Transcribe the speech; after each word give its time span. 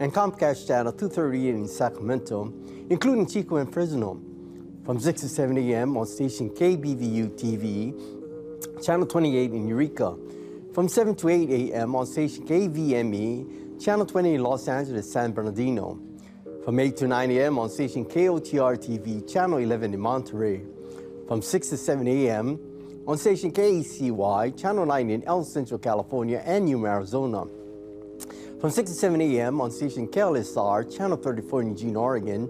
and 0.00 0.14
Comcast 0.14 0.66
Channel 0.66 0.92
238 0.92 1.54
in 1.54 1.66
Sacramento, 1.66 2.52
including 2.88 3.26
Chico 3.26 3.56
and 3.56 3.72
Fresno, 3.72 4.20
from 4.84 5.00
6 5.00 5.20
to 5.22 5.28
7 5.28 5.58
a.m. 5.58 5.96
on 5.96 6.06
station 6.06 6.50
KBVU 6.50 7.30
TV, 7.36 8.84
Channel 8.84 9.06
28 9.06 9.50
in 9.50 9.66
Eureka, 9.66 10.16
from 10.72 10.88
7 10.88 11.16
to 11.16 11.28
8 11.28 11.50
a.m. 11.50 11.96
on 11.96 12.06
station 12.06 12.46
KVME, 12.46 13.82
Channel 13.84 14.06
20 14.06 14.34
in 14.34 14.42
Los 14.42 14.68
Angeles, 14.68 15.10
San 15.10 15.32
Bernardino, 15.32 16.00
from 16.64 16.78
8 16.78 16.96
to 16.96 17.08
9 17.08 17.30
a.m. 17.32 17.58
on 17.58 17.68
station 17.68 18.04
KOTR 18.04 18.78
TV, 18.78 19.28
Channel 19.30 19.58
11 19.58 19.94
in 19.94 20.00
Monterey, 20.00 20.62
from 21.26 21.42
6 21.42 21.68
to 21.70 21.76
7 21.76 22.06
a.m. 22.06 22.60
on 23.08 23.18
station 23.18 23.50
KECY, 23.50 24.56
Channel 24.56 24.86
9 24.86 25.10
in 25.10 25.24
El 25.24 25.42
Centro, 25.42 25.76
California, 25.76 26.40
and 26.46 26.68
Yuma, 26.70 26.88
Arizona 26.88 27.57
from 28.60 28.70
6 28.70 28.90
to 28.90 28.96
7 28.96 29.20
a.m. 29.20 29.60
on 29.60 29.70
station 29.70 30.08
KLSR, 30.08 30.96
Channel 30.96 31.16
34 31.16 31.62
in 31.62 31.68
Eugene, 31.68 31.94
Oregon, 31.94 32.48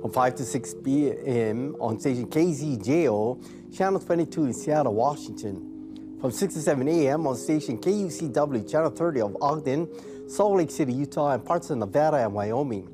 from 0.00 0.10
5 0.10 0.34
to 0.36 0.44
6 0.46 0.74
p.m. 0.82 1.76
on 1.78 2.00
station 2.00 2.26
KZJO, 2.26 3.76
Channel 3.76 4.00
22 4.00 4.44
in 4.46 4.54
Seattle, 4.54 4.94
Washington, 4.94 6.16
from 6.22 6.30
6 6.30 6.54
to 6.54 6.60
7 6.60 6.88
a.m. 6.88 7.26
on 7.26 7.36
station 7.36 7.76
KUCW, 7.78 8.70
Channel 8.70 8.90
30 8.90 9.20
of 9.20 9.36
Ogden, 9.42 9.88
Salt 10.26 10.56
Lake 10.56 10.70
City, 10.70 10.94
Utah, 10.94 11.32
and 11.32 11.44
parts 11.44 11.68
of 11.68 11.76
Nevada 11.76 12.16
and 12.16 12.32
Wyoming, 12.32 12.88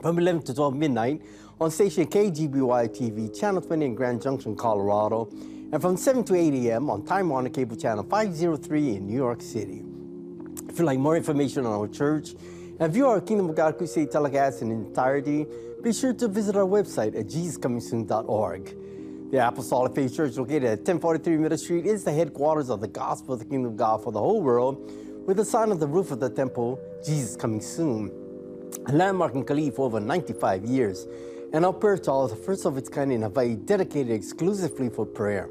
from 0.00 0.16
11 0.16 0.42
to 0.42 0.54
12 0.54 0.76
midnight 0.76 1.22
on 1.60 1.72
station 1.72 2.06
KGBY 2.06 2.88
TV, 2.96 3.36
Channel 3.36 3.62
20 3.62 3.84
in 3.84 3.94
Grand 3.96 4.22
Junction, 4.22 4.54
Colorado, 4.54 5.28
and 5.72 5.82
from 5.82 5.96
7 5.96 6.22
to 6.22 6.36
8 6.36 6.54
a.m. 6.68 6.88
on 6.88 7.04
Time 7.04 7.30
Warner 7.30 7.50
Cable 7.50 7.74
Channel 7.74 8.04
503 8.04 8.94
in 8.94 9.06
New 9.08 9.16
York 9.16 9.42
City. 9.42 9.89
If 10.70 10.78
you'd 10.78 10.84
like 10.84 11.00
more 11.00 11.16
information 11.16 11.66
on 11.66 11.72
our 11.72 11.88
church 11.88 12.36
and 12.78 12.92
view 12.92 13.08
our 13.08 13.20
Kingdom 13.20 13.50
of 13.50 13.56
God 13.56 13.76
Crusade 13.76 14.12
telecast 14.12 14.62
in 14.62 14.70
entirety, 14.70 15.44
be 15.82 15.92
sure 15.92 16.12
to 16.12 16.28
visit 16.28 16.54
our 16.54 16.64
website 16.64 17.18
at 17.18 17.26
jesuscomingsoon.org. 17.26 18.76
The 19.32 19.48
Apostolic 19.48 19.96
Faith 19.96 20.14
Church, 20.14 20.36
located 20.36 20.64
at 20.64 20.78
1043 20.78 21.36
Middle 21.38 21.58
Street, 21.58 21.86
is 21.86 22.04
the 22.04 22.12
headquarters 22.12 22.70
of 22.70 22.80
the 22.80 22.86
gospel 22.86 23.34
of 23.34 23.40
the 23.40 23.46
Kingdom 23.46 23.72
of 23.72 23.76
God 23.76 24.04
for 24.04 24.12
the 24.12 24.20
whole 24.20 24.42
world, 24.42 24.88
with 25.26 25.38
the 25.38 25.44
sign 25.44 25.72
on 25.72 25.80
the 25.80 25.88
roof 25.88 26.12
of 26.12 26.20
the 26.20 26.30
temple, 26.30 26.78
Jesus 27.04 27.34
Coming 27.34 27.60
Soon, 27.60 28.12
a 28.86 28.92
landmark 28.92 29.34
in 29.34 29.44
Kalihi 29.44 29.74
for 29.74 29.86
over 29.86 29.98
95 29.98 30.66
years, 30.66 31.08
and 31.52 31.66
our 31.66 31.72
prayer 31.72 31.98
hall 32.06 32.26
is 32.26 32.30
the 32.30 32.36
first 32.36 32.64
of 32.64 32.76
its 32.76 32.88
kind 32.88 33.12
in 33.12 33.22
Hawaii, 33.22 33.56
dedicated 33.56 34.12
exclusively 34.12 34.88
for 34.88 35.04
prayer. 35.04 35.50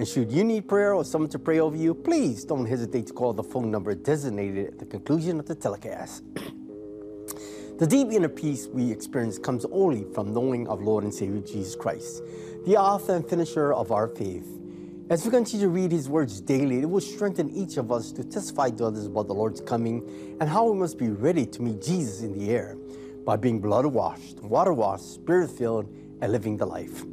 And 0.00 0.08
should 0.08 0.32
you 0.32 0.44
need 0.44 0.66
prayer 0.66 0.94
or 0.94 1.04
someone 1.04 1.28
to 1.28 1.38
pray 1.38 1.60
over 1.60 1.76
you, 1.76 1.92
please 1.92 2.42
don't 2.46 2.64
hesitate 2.64 3.08
to 3.08 3.12
call 3.12 3.34
the 3.34 3.42
phone 3.42 3.70
number 3.70 3.94
designated 3.94 4.68
at 4.68 4.78
the 4.78 4.86
conclusion 4.86 5.38
of 5.38 5.44
the 5.44 5.54
telecast. 5.54 6.24
the 7.78 7.86
deep 7.86 8.08
inner 8.10 8.30
peace 8.30 8.66
we 8.66 8.90
experience 8.90 9.38
comes 9.38 9.66
only 9.70 10.06
from 10.14 10.32
knowing 10.32 10.66
of 10.68 10.80
Lord 10.80 11.04
and 11.04 11.12
Savior 11.12 11.42
Jesus 11.42 11.76
Christ, 11.76 12.22
the 12.64 12.78
author 12.78 13.14
and 13.14 13.28
finisher 13.28 13.74
of 13.74 13.92
our 13.92 14.08
faith. 14.08 14.48
As 15.10 15.22
we 15.26 15.30
continue 15.30 15.66
to 15.66 15.70
read 15.70 15.92
his 15.92 16.08
words 16.08 16.40
daily, 16.40 16.78
it 16.78 16.88
will 16.88 17.02
strengthen 17.02 17.50
each 17.50 17.76
of 17.76 17.92
us 17.92 18.10
to 18.12 18.24
testify 18.24 18.70
to 18.70 18.86
others 18.86 19.04
about 19.04 19.26
the 19.26 19.34
Lord's 19.34 19.60
coming 19.60 20.38
and 20.40 20.48
how 20.48 20.64
we 20.64 20.78
must 20.78 20.96
be 20.96 21.10
ready 21.10 21.44
to 21.44 21.60
meet 21.60 21.82
Jesus 21.82 22.22
in 22.22 22.32
the 22.32 22.48
air 22.48 22.74
by 23.26 23.36
being 23.36 23.60
blood 23.60 23.84
washed, 23.84 24.40
water 24.40 24.72
washed, 24.72 25.12
spirit 25.12 25.50
filled, 25.50 25.94
and 26.22 26.32
living 26.32 26.56
the 26.56 26.64
life. 26.64 27.04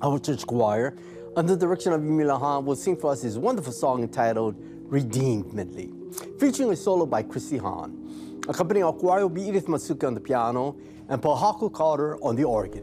Our 0.00 0.18
church 0.18 0.46
choir, 0.46 0.94
under 1.36 1.54
the 1.54 1.60
direction 1.60 1.92
of 1.92 2.00
Yumila 2.00 2.40
Hahn, 2.40 2.64
will 2.64 2.74
sing 2.74 2.96
for 2.96 3.12
us 3.12 3.20
his 3.20 3.38
wonderful 3.38 3.72
song 3.72 4.02
entitled 4.02 4.56
Redeemed 4.90 5.52
Medley, 5.52 5.92
featuring 6.40 6.70
a 6.70 6.76
solo 6.76 7.04
by 7.04 7.22
Chrissy 7.22 7.58
Hahn. 7.58 8.40
Accompanying 8.48 8.84
our 8.84 8.92
choir 8.94 9.20
will 9.20 9.28
be 9.28 9.42
Edith 9.42 9.66
Matsuka 9.66 10.06
on 10.06 10.14
the 10.14 10.20
piano 10.20 10.76
and 11.10 11.20
Paul 11.20 11.36
Haku 11.38 11.70
Carter 11.70 12.16
on 12.22 12.36
the 12.36 12.44
organ. 12.44 12.82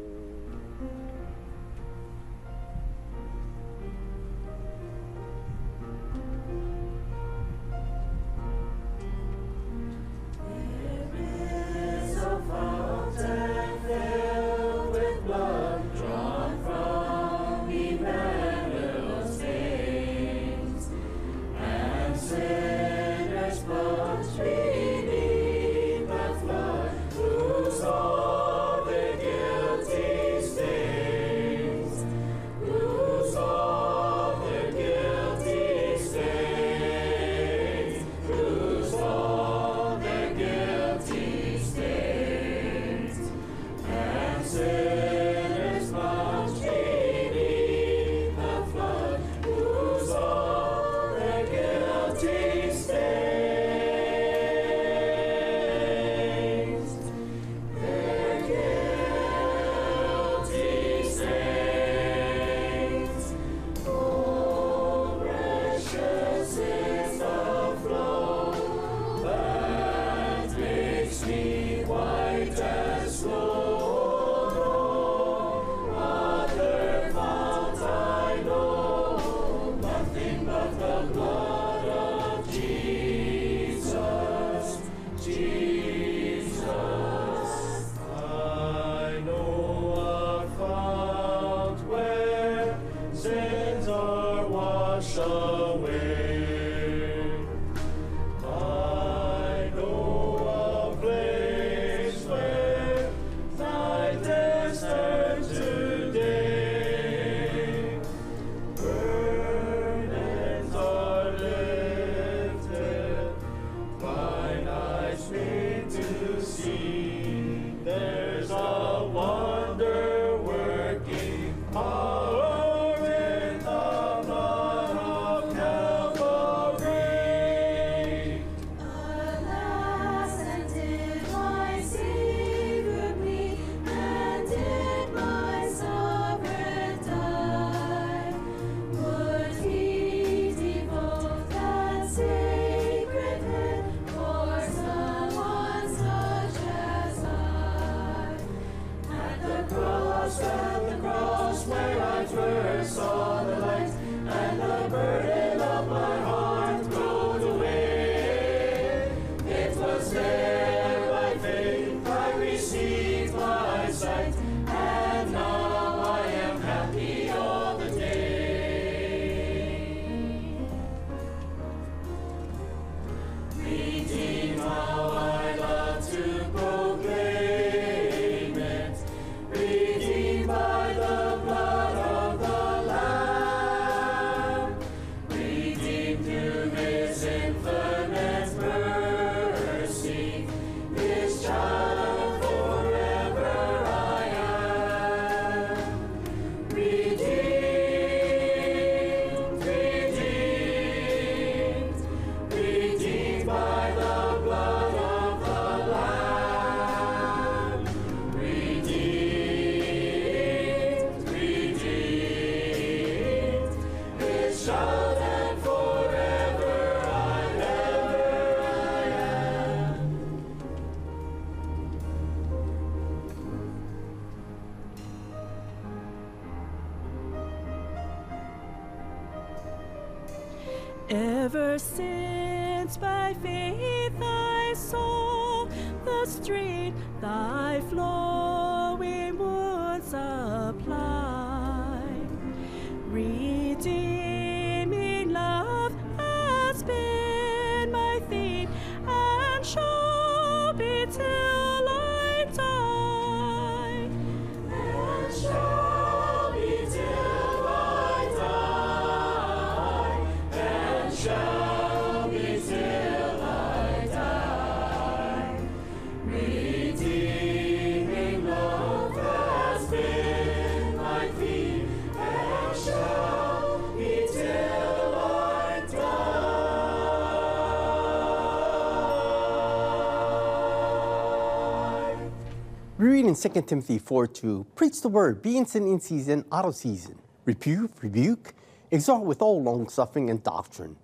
In 283.33 283.51
2 283.51 283.61
Timothy 283.63 283.97
4 283.97 284.27
2, 284.27 284.65
preach 284.75 285.01
the 285.01 285.09
word, 285.09 285.41
be 285.41 285.57
instant 285.57 285.87
in 285.87 285.99
season, 285.99 286.45
out 286.51 286.65
of 286.65 286.75
season, 286.75 287.17
rebuke, 287.45 288.03
rebuke, 288.03 288.53
exhort 288.91 289.23
with 289.23 289.41
all 289.41 289.63
long 289.63 289.89
suffering 289.89 290.29
and 290.29 290.43
doctrine. 290.43 290.95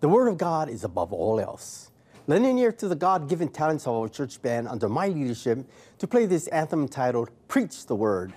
The 0.00 0.08
word 0.08 0.28
of 0.28 0.36
God 0.36 0.68
is 0.68 0.84
above 0.84 1.14
all 1.14 1.40
else. 1.40 1.90
Lending 2.26 2.58
ear 2.58 2.72
to 2.72 2.88
the 2.88 2.94
God 2.94 3.26
given 3.26 3.48
talents 3.48 3.86
of 3.86 3.94
our 3.94 4.08
church 4.08 4.42
band 4.42 4.68
under 4.68 4.88
my 4.88 5.08
leadership 5.08 5.66
to 5.98 6.06
play 6.06 6.26
this 6.26 6.46
anthem 6.48 6.82
entitled 6.82 7.30
Preach 7.48 7.86
the 7.86 7.96
Word. 7.96 8.34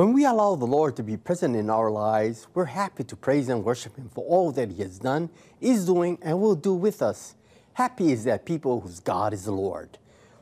When 0.00 0.14
we 0.14 0.24
allow 0.24 0.54
the 0.54 0.64
Lord 0.64 0.96
to 0.96 1.02
be 1.02 1.18
present 1.18 1.54
in 1.54 1.68
our 1.68 1.90
lives, 1.90 2.46
we're 2.54 2.64
happy 2.64 3.04
to 3.04 3.14
praise 3.14 3.50
and 3.50 3.62
worship 3.62 3.96
Him 3.96 4.08
for 4.08 4.24
all 4.24 4.50
that 4.52 4.70
He 4.70 4.80
has 4.82 4.98
done, 4.98 5.28
is 5.60 5.84
doing, 5.84 6.16
and 6.22 6.40
will 6.40 6.54
do 6.54 6.72
with 6.72 7.02
us. 7.02 7.34
Happy 7.74 8.10
is 8.10 8.24
that 8.24 8.46
people 8.46 8.80
whose 8.80 8.98
God 8.98 9.34
is 9.34 9.44
the 9.44 9.52
Lord. 9.52 9.98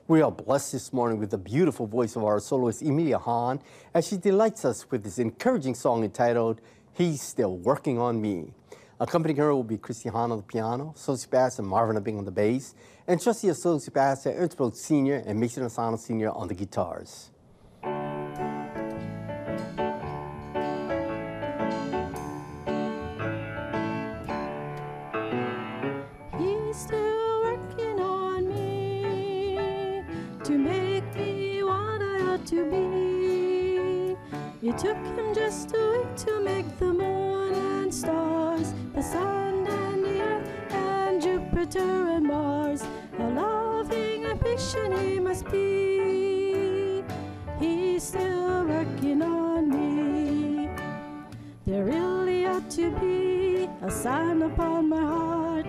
We 0.06 0.22
are 0.22 0.30
blessed 0.30 0.70
this 0.70 0.92
morning 0.92 1.18
with 1.18 1.32
the 1.32 1.38
beautiful 1.38 1.88
voice 1.88 2.14
of 2.14 2.22
our 2.22 2.38
soloist 2.38 2.82
Emilia 2.82 3.18
Hahn 3.18 3.60
as 3.92 4.06
she 4.06 4.16
delights 4.16 4.64
us 4.64 4.88
with 4.92 5.02
this 5.02 5.18
encouraging 5.18 5.74
song 5.74 6.04
entitled, 6.04 6.60
He's 6.92 7.20
Still 7.20 7.56
Working 7.56 7.98
on 7.98 8.22
Me. 8.22 8.52
Accompanying 9.00 9.38
her 9.38 9.52
will 9.52 9.64
be 9.64 9.76
Christy 9.76 10.08
Hahn 10.08 10.30
on 10.30 10.36
the 10.36 10.44
piano, 10.44 10.92
Associate 10.94 11.32
Pastor 11.32 11.64
Marvin 11.64 11.96
Abing 11.96 12.16
on 12.16 12.24
the 12.24 12.30
bass, 12.30 12.76
and 13.08 13.20
Trustee 13.20 13.48
Associate 13.48 13.92
Pastor 13.92 14.30
Ernst 14.36 14.76
Sr. 14.76 15.24
and 15.26 15.40
Mason 15.40 15.64
Asano 15.64 15.96
Sr. 15.96 16.30
on 16.30 16.46
the 16.46 16.54
guitars. 16.54 17.32
Took 34.88 35.18
him 35.18 35.34
just 35.34 35.74
a 35.74 35.90
week 35.92 36.16
to 36.16 36.40
make 36.40 36.78
the 36.78 36.92
moon 36.92 37.52
and 37.54 37.92
stars, 37.92 38.72
the 38.94 39.02
sun 39.02 39.66
and 39.66 40.02
the 40.02 40.20
earth 40.20 40.48
and 40.70 41.20
Jupiter 41.20 42.08
and 42.14 42.26
Mars. 42.26 42.82
How 43.18 43.28
loving 43.28 44.24
and 44.24 44.40
patient 44.40 44.98
he 44.98 45.20
must 45.20 45.44
be. 45.50 47.04
He's 47.58 48.02
still 48.02 48.64
working 48.64 49.20
on 49.20 49.68
me. 49.68 50.70
There 51.66 51.84
really 51.84 52.46
ought 52.46 52.70
to 52.70 52.90
be 52.98 53.68
a 53.82 53.90
sign 53.90 54.40
upon 54.40 54.88
my 54.88 55.02
heart. 55.02 55.66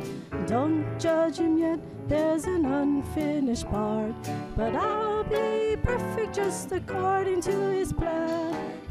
Don't 0.48 0.86
judge 0.98 1.40
him 1.40 1.58
yet, 1.58 1.80
there's 2.08 2.46
an 2.46 2.64
unfinished 2.66 3.70
part. 3.70 4.16
But 4.56 4.76
I'll 4.76 5.26
be 5.26 5.76
perfect 5.84 6.36
just 6.36 6.72
according 6.72 7.42
to 7.42 7.56
his 7.72 7.92
plan, 7.92 8.49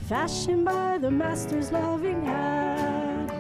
fashioned 0.09 0.65
by 0.65 0.97
the 0.97 1.11
Master's 1.11 1.71
loving 1.71 2.25
hand. 2.25 3.31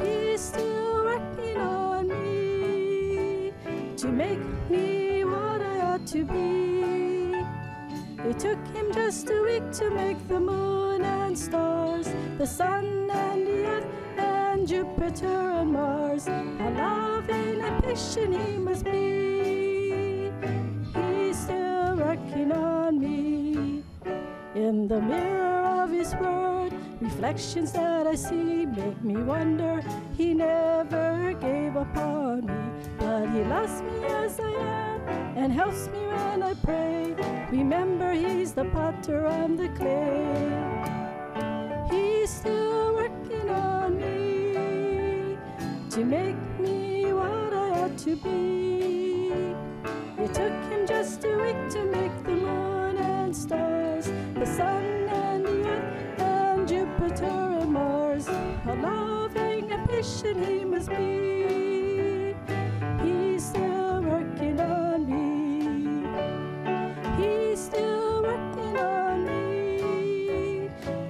He's 0.00 0.40
still 0.40 1.02
working 1.02 1.56
on 1.56 2.06
me 2.06 3.52
to 3.96 4.06
make 4.06 4.38
me 4.70 5.24
what 5.24 5.60
I 5.60 5.80
ought 5.80 6.06
to 6.06 6.24
be. 6.24 7.34
It 8.22 8.38
took 8.38 8.64
him 8.68 8.92
just 8.92 9.28
a 9.30 9.42
week 9.42 9.68
to 9.72 9.90
make 9.90 10.28
the 10.28 10.38
moon 10.38 11.02
and 11.02 11.36
stars, 11.36 12.08
the 12.38 12.46
sun 12.46 13.10
and 13.10 13.44
the 13.44 13.66
earth 13.66 13.86
and 14.16 14.68
Jupiter 14.68 15.26
and 15.26 15.72
Mars. 15.72 16.26
How 16.26 16.70
loving 16.70 17.60
and 17.60 17.82
patient 17.82 18.32
he 18.40 18.58
must 18.58 18.84
be. 18.84 20.30
He's 20.94 21.36
still 21.36 21.96
working 21.96 22.52
on 22.52 23.00
me. 23.00 23.33
In 24.54 24.86
the 24.86 25.00
mirror 25.00 25.82
of 25.82 25.90
his 25.90 26.14
word, 26.14 26.72
reflections 27.00 27.72
that 27.72 28.06
I 28.06 28.14
see 28.14 28.66
make 28.66 29.02
me 29.02 29.16
wonder 29.16 29.82
he 30.16 30.32
never 30.32 31.34
gave 31.40 31.76
up 31.76 31.96
on 31.96 32.46
me. 32.46 32.54
But 32.98 33.26
he 33.30 33.42
loves 33.42 33.82
me 33.82 34.04
as 34.04 34.38
I 34.38 34.50
am 34.50 35.00
and 35.36 35.52
helps 35.52 35.88
me 35.88 35.98
when 36.06 36.44
I 36.44 36.54
pray. 36.54 37.16
Remember, 37.50 38.12
he's 38.12 38.52
the 38.52 38.66
potter, 38.66 39.26
I'm 39.26 39.56
the 39.56 39.70
clay. 39.70 40.22
He's 41.90 42.30
still 42.30 42.94
working 42.94 43.50
on 43.50 43.98
me 43.98 45.36
to 45.90 46.04
make 46.04 46.60
me 46.60 47.12
what 47.12 47.52
I 47.52 47.70
ought 47.80 47.98
to 47.98 48.14
be. 48.14 48.43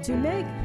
To 0.04 0.14
make 0.14 0.63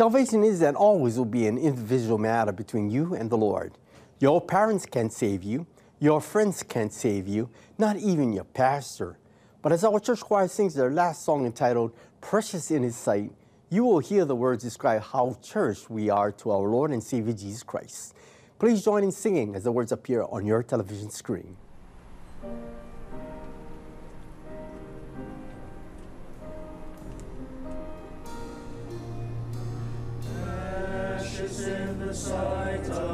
Salvation 0.00 0.42
is 0.42 0.62
and 0.62 0.78
always 0.78 1.18
will 1.18 1.26
be 1.26 1.46
an 1.46 1.58
individual 1.58 2.16
matter 2.16 2.52
between 2.52 2.88
you 2.88 3.14
and 3.14 3.28
the 3.28 3.36
Lord. 3.36 3.76
Your 4.18 4.40
parents 4.40 4.86
can't 4.86 5.12
save 5.12 5.42
you, 5.42 5.66
your 5.98 6.22
friends 6.22 6.62
can't 6.62 6.90
save 6.90 7.28
you, 7.28 7.50
not 7.76 7.98
even 7.98 8.32
your 8.32 8.44
pastor. 8.44 9.18
But 9.60 9.72
as 9.72 9.84
our 9.84 10.00
church 10.00 10.20
choir 10.20 10.48
sings 10.48 10.72
their 10.72 10.90
last 10.90 11.22
song 11.22 11.44
entitled 11.44 11.92
Precious 12.22 12.70
in 12.70 12.82
His 12.82 12.96
Sight, 12.96 13.30
you 13.68 13.84
will 13.84 13.98
hear 13.98 14.24
the 14.24 14.34
words 14.34 14.64
describe 14.64 15.02
how 15.02 15.36
church 15.42 15.90
we 15.90 16.08
are 16.08 16.32
to 16.32 16.50
our 16.50 16.66
Lord 16.66 16.92
and 16.92 17.02
Savior 17.02 17.34
Jesus 17.34 17.62
Christ. 17.62 18.14
Please 18.58 18.82
join 18.82 19.04
in 19.04 19.12
singing 19.12 19.54
as 19.54 19.64
the 19.64 19.72
words 19.72 19.92
appear 19.92 20.22
on 20.22 20.46
your 20.46 20.62
television 20.62 21.10
screen. 21.10 21.58
The 32.10 32.16
sight 32.16 32.90
of 32.90 33.09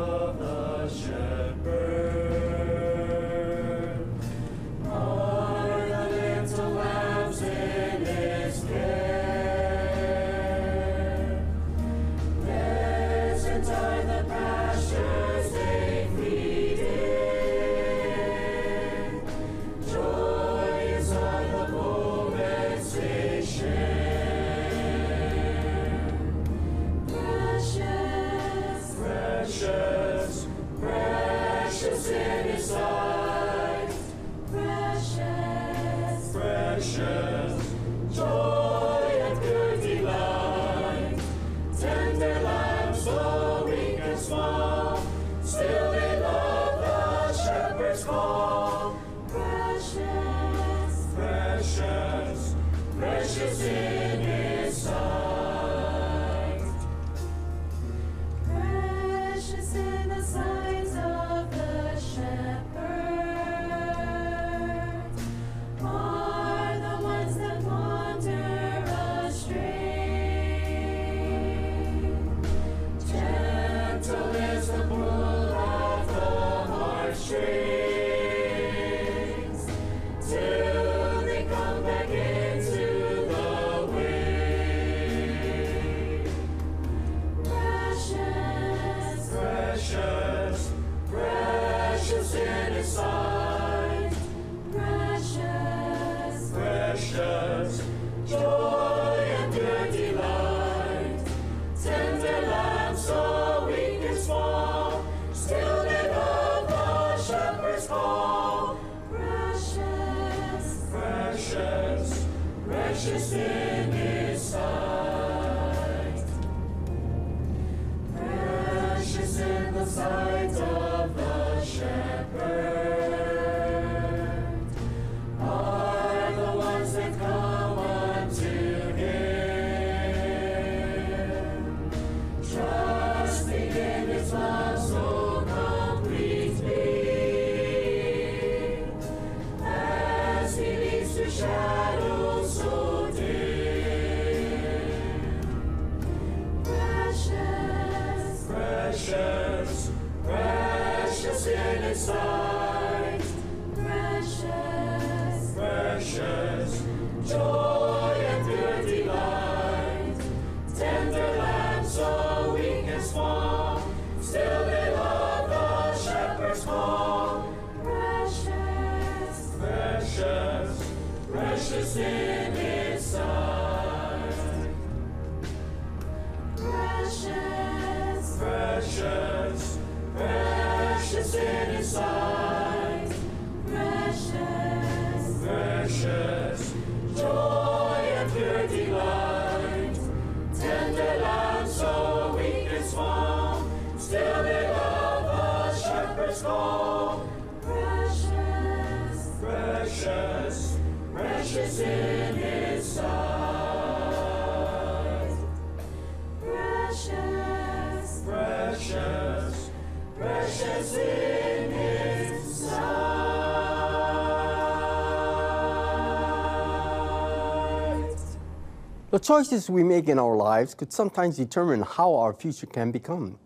The 219.16 219.20
choices 219.20 219.70
we 219.70 219.82
make 219.82 220.10
in 220.10 220.18
our 220.18 220.36
lives 220.36 220.74
could 220.74 220.92
sometimes 220.92 221.38
determine 221.38 221.80
how 221.80 222.16
our 222.16 222.34
future 222.34 222.66
can 222.66 222.90
become. 222.92 223.38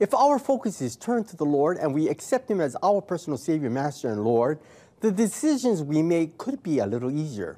If 0.00 0.12
our 0.14 0.36
focus 0.36 0.82
is 0.82 0.96
turned 0.96 1.28
to 1.28 1.36
the 1.36 1.44
Lord 1.44 1.76
and 1.76 1.94
we 1.94 2.08
accept 2.08 2.50
Him 2.50 2.60
as 2.60 2.76
our 2.82 3.00
personal 3.00 3.38
Savior, 3.38 3.70
Master, 3.70 4.08
and 4.08 4.24
Lord, 4.24 4.58
the 4.98 5.12
decisions 5.12 5.80
we 5.80 6.02
make 6.02 6.38
could 6.38 6.60
be 6.64 6.80
a 6.80 6.86
little 6.86 7.16
easier. 7.16 7.56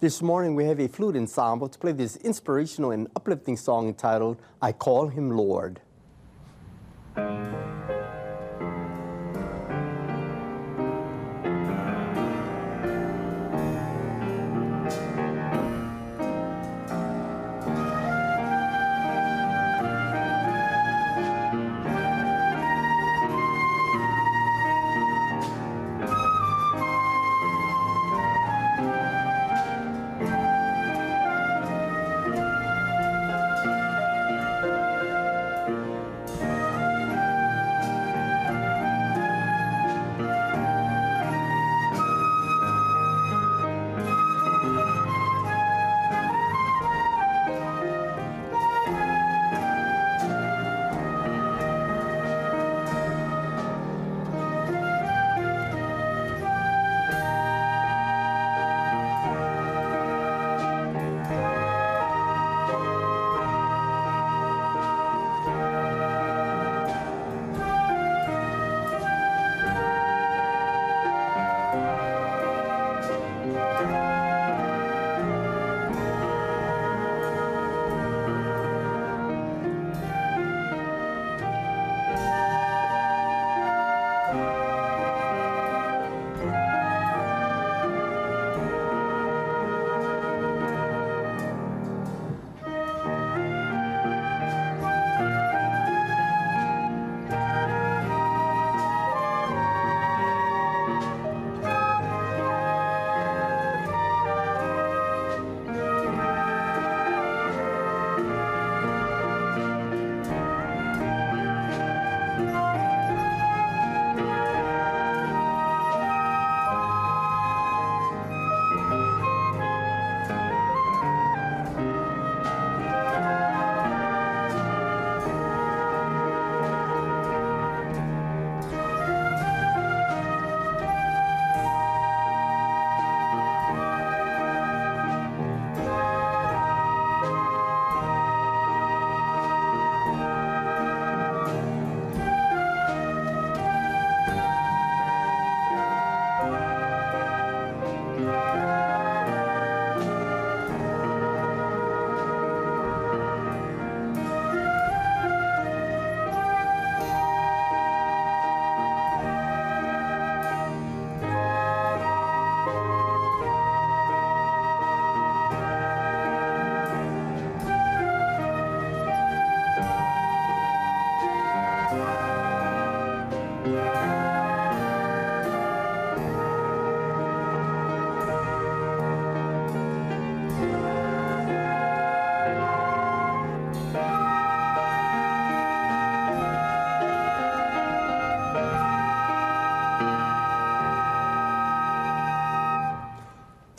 This 0.00 0.22
morning 0.22 0.54
we 0.54 0.64
have 0.64 0.80
a 0.80 0.88
flute 0.88 1.14
ensemble 1.14 1.68
to 1.68 1.78
play 1.78 1.92
this 1.92 2.16
inspirational 2.16 2.92
and 2.92 3.08
uplifting 3.14 3.58
song 3.58 3.88
entitled 3.88 4.38
I 4.62 4.72
Call 4.72 5.08
Him 5.08 5.36
Lord. 5.36 5.82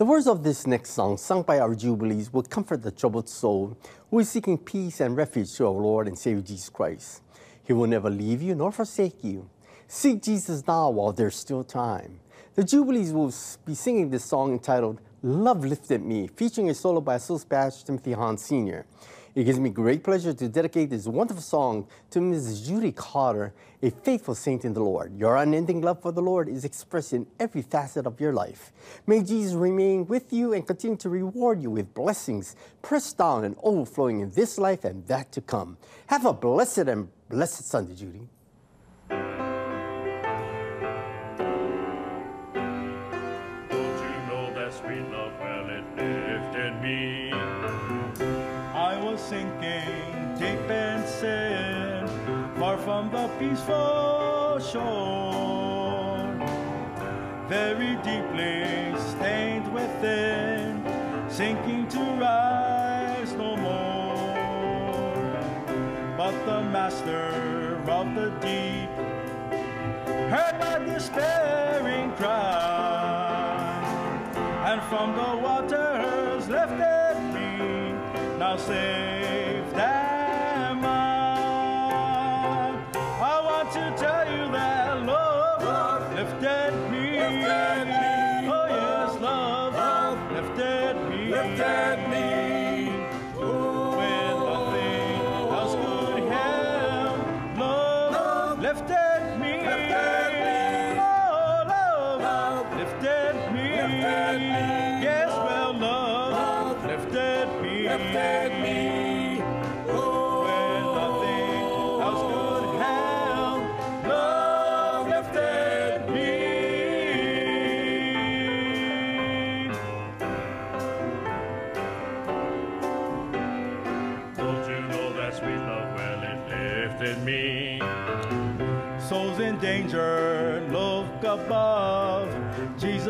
The 0.03 0.09
words 0.09 0.27
of 0.27 0.43
this 0.43 0.67
next 0.67 0.89
song, 0.89 1.15
sung 1.15 1.43
by 1.43 1.59
our 1.59 1.73
Jubilees, 1.73 2.33
will 2.33 2.43
comfort 2.43 2.83
the 2.83 2.91
troubled 2.91 3.29
soul 3.29 3.77
who 4.11 4.19
is 4.19 4.29
seeking 4.29 4.57
peace 4.57 4.99
and 4.99 5.15
refuge 5.15 5.53
to 5.53 5.65
our 5.65 5.71
Lord 5.71 6.09
and 6.09 6.19
Savior 6.19 6.41
Jesus 6.41 6.67
Christ. 6.67 7.21
He 7.63 7.71
will 7.71 7.87
never 7.87 8.09
leave 8.09 8.41
you 8.41 8.53
nor 8.53 8.73
forsake 8.73 9.23
you. 9.23 9.49
Seek 9.87 10.21
Jesus 10.21 10.67
now 10.67 10.89
while 10.89 11.13
there's 11.13 11.37
still 11.37 11.63
time. 11.63 12.19
The 12.55 12.65
Jubilees 12.65 13.13
will 13.13 13.33
be 13.65 13.75
singing 13.75 14.09
this 14.09 14.25
song 14.25 14.51
entitled 14.51 14.99
Love 15.21 15.63
Lifted 15.63 16.03
Me, 16.03 16.27
featuring 16.35 16.69
a 16.69 16.73
solo 16.73 16.99
by 16.99 17.15
Associate 17.15 17.47
Pastor 17.47 17.85
Timothy 17.85 18.11
Hahn 18.11 18.37
Sr. 18.37 18.85
It 19.35 19.45
gives 19.45 19.59
me 19.59 19.71
great 19.71 20.03
pleasure 20.03 20.31
to 20.31 20.47
dedicate 20.47 20.91
this 20.91 21.07
wonderful 21.07 21.41
song 21.41 21.87
to 22.11 22.19
Mrs. 22.19 22.67
Judy 22.67 22.91
Carter, 22.91 23.51
a 23.81 23.89
faithful 23.89 24.35
saint 24.35 24.63
in 24.63 24.73
the 24.73 24.83
Lord. 24.83 25.17
Your 25.17 25.37
unending 25.37 25.81
love 25.81 26.03
for 26.03 26.11
the 26.11 26.21
Lord 26.21 26.47
is 26.47 26.63
expressed 26.63 27.13
in 27.13 27.25
every 27.39 27.63
facet 27.63 28.05
of 28.05 28.21
your 28.21 28.31
life. 28.31 28.71
May 29.07 29.23
Jesus 29.23 29.55
remain 29.55 30.05
with 30.05 30.31
you 30.31 30.53
and 30.53 30.67
continue 30.67 30.97
to 30.97 31.09
reward 31.09 31.63
you 31.63 31.71
with 31.71 31.95
blessings 31.95 32.55
pressed 32.83 33.17
down 33.17 33.43
and 33.43 33.55
overflowing 33.63 34.19
in 34.19 34.29
this 34.29 34.59
life 34.59 34.83
and 34.83 35.07
that 35.07 35.31
to 35.31 35.41
come. 35.41 35.77
Have 36.07 36.27
a 36.27 36.33
blessed 36.33 36.89
and 36.89 37.09
blessed 37.27 37.65
Sunday, 37.65 37.95
Judy. 37.95 38.29
From 52.93 53.10
the 53.10 53.27
peaceful 53.39 54.60
shore. 54.71 56.29
Very 57.49 57.95
deeply 58.10 58.93
stained 59.13 59.67
within, 59.73 60.86
sinking 61.27 61.88
to 61.88 62.03
rise 62.21 63.34
no 63.34 63.58
more. 63.58 65.25
But 66.15 66.36
the 66.45 66.62
master 66.62 67.82
of 67.88 68.13
the 68.13 68.29
deep 68.45 68.91
heard 70.34 70.56
my 70.60 70.77
despairing 70.86 72.12
cry 72.21 73.82
and 74.69 74.79
from 74.84 75.15
the 75.21 75.32
waters 75.45 76.47
lifted 76.47 77.17
me. 77.34 77.58
Now 78.38 78.56
saved 78.56 79.22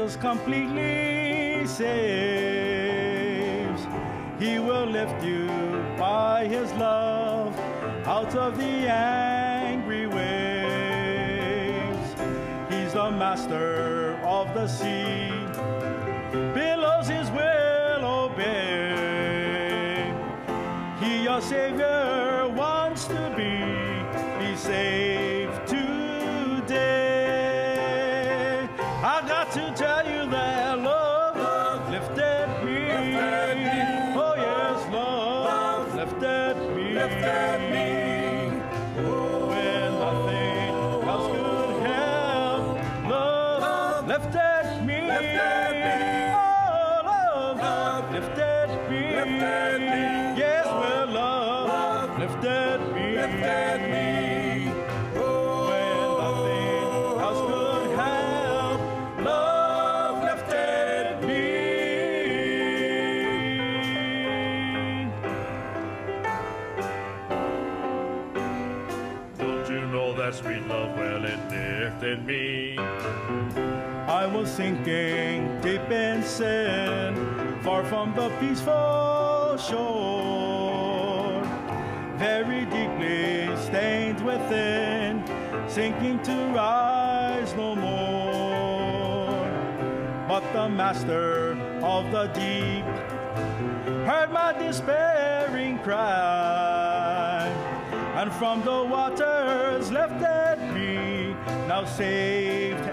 Jesus 0.04 0.18
completely 0.18 1.66
saves. 1.66 1.88
He 4.38 4.60
will 4.60 4.86
lift 4.86 5.24
you 5.24 5.48
by 5.98 6.46
his 6.46 6.70
love 6.74 7.58
out 8.06 8.36
of 8.36 8.58
the 8.58 8.89
angry 8.92 10.08
waves. 10.08 10.26
He's 12.70 12.92
the 12.92 13.12
master 13.12 14.20
of 14.26 14.54
the 14.54 14.68
sea. 14.68 15.32
Billows 16.54 16.83
sinking 74.56 75.60
deep 75.62 75.89
in 75.89 76.22
sin, 76.22 77.16
far 77.63 77.84
from 77.84 78.13
the 78.13 78.30
peaceful 78.39 79.58
shore. 79.58 81.42
Very 82.18 82.66
deeply 82.66 83.50
stained 83.58 84.24
within, 84.24 85.24
sinking 85.68 86.22
to 86.22 86.36
rise 86.54 87.52
no 87.56 87.74
more. 87.74 89.50
But 90.28 90.44
the 90.54 90.70
master 90.70 91.58
of 91.82 92.12
the 92.12 92.28
deep 92.28 92.86
heard 94.06 94.32
my 94.32 94.54
despairing 94.54 95.80
cry, 95.80 97.48
and 98.18 98.32
from 98.32 98.62
the 98.62 98.84
waters 98.84 99.92
lifted 99.92 100.60
me. 100.76 101.36
Now 101.68 101.86
saved 101.86 102.86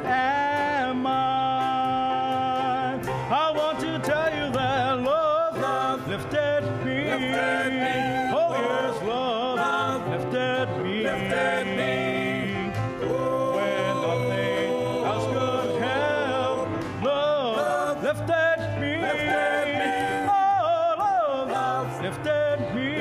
love 22.03 22.17
lifted 22.17 22.75
me. 22.75 22.97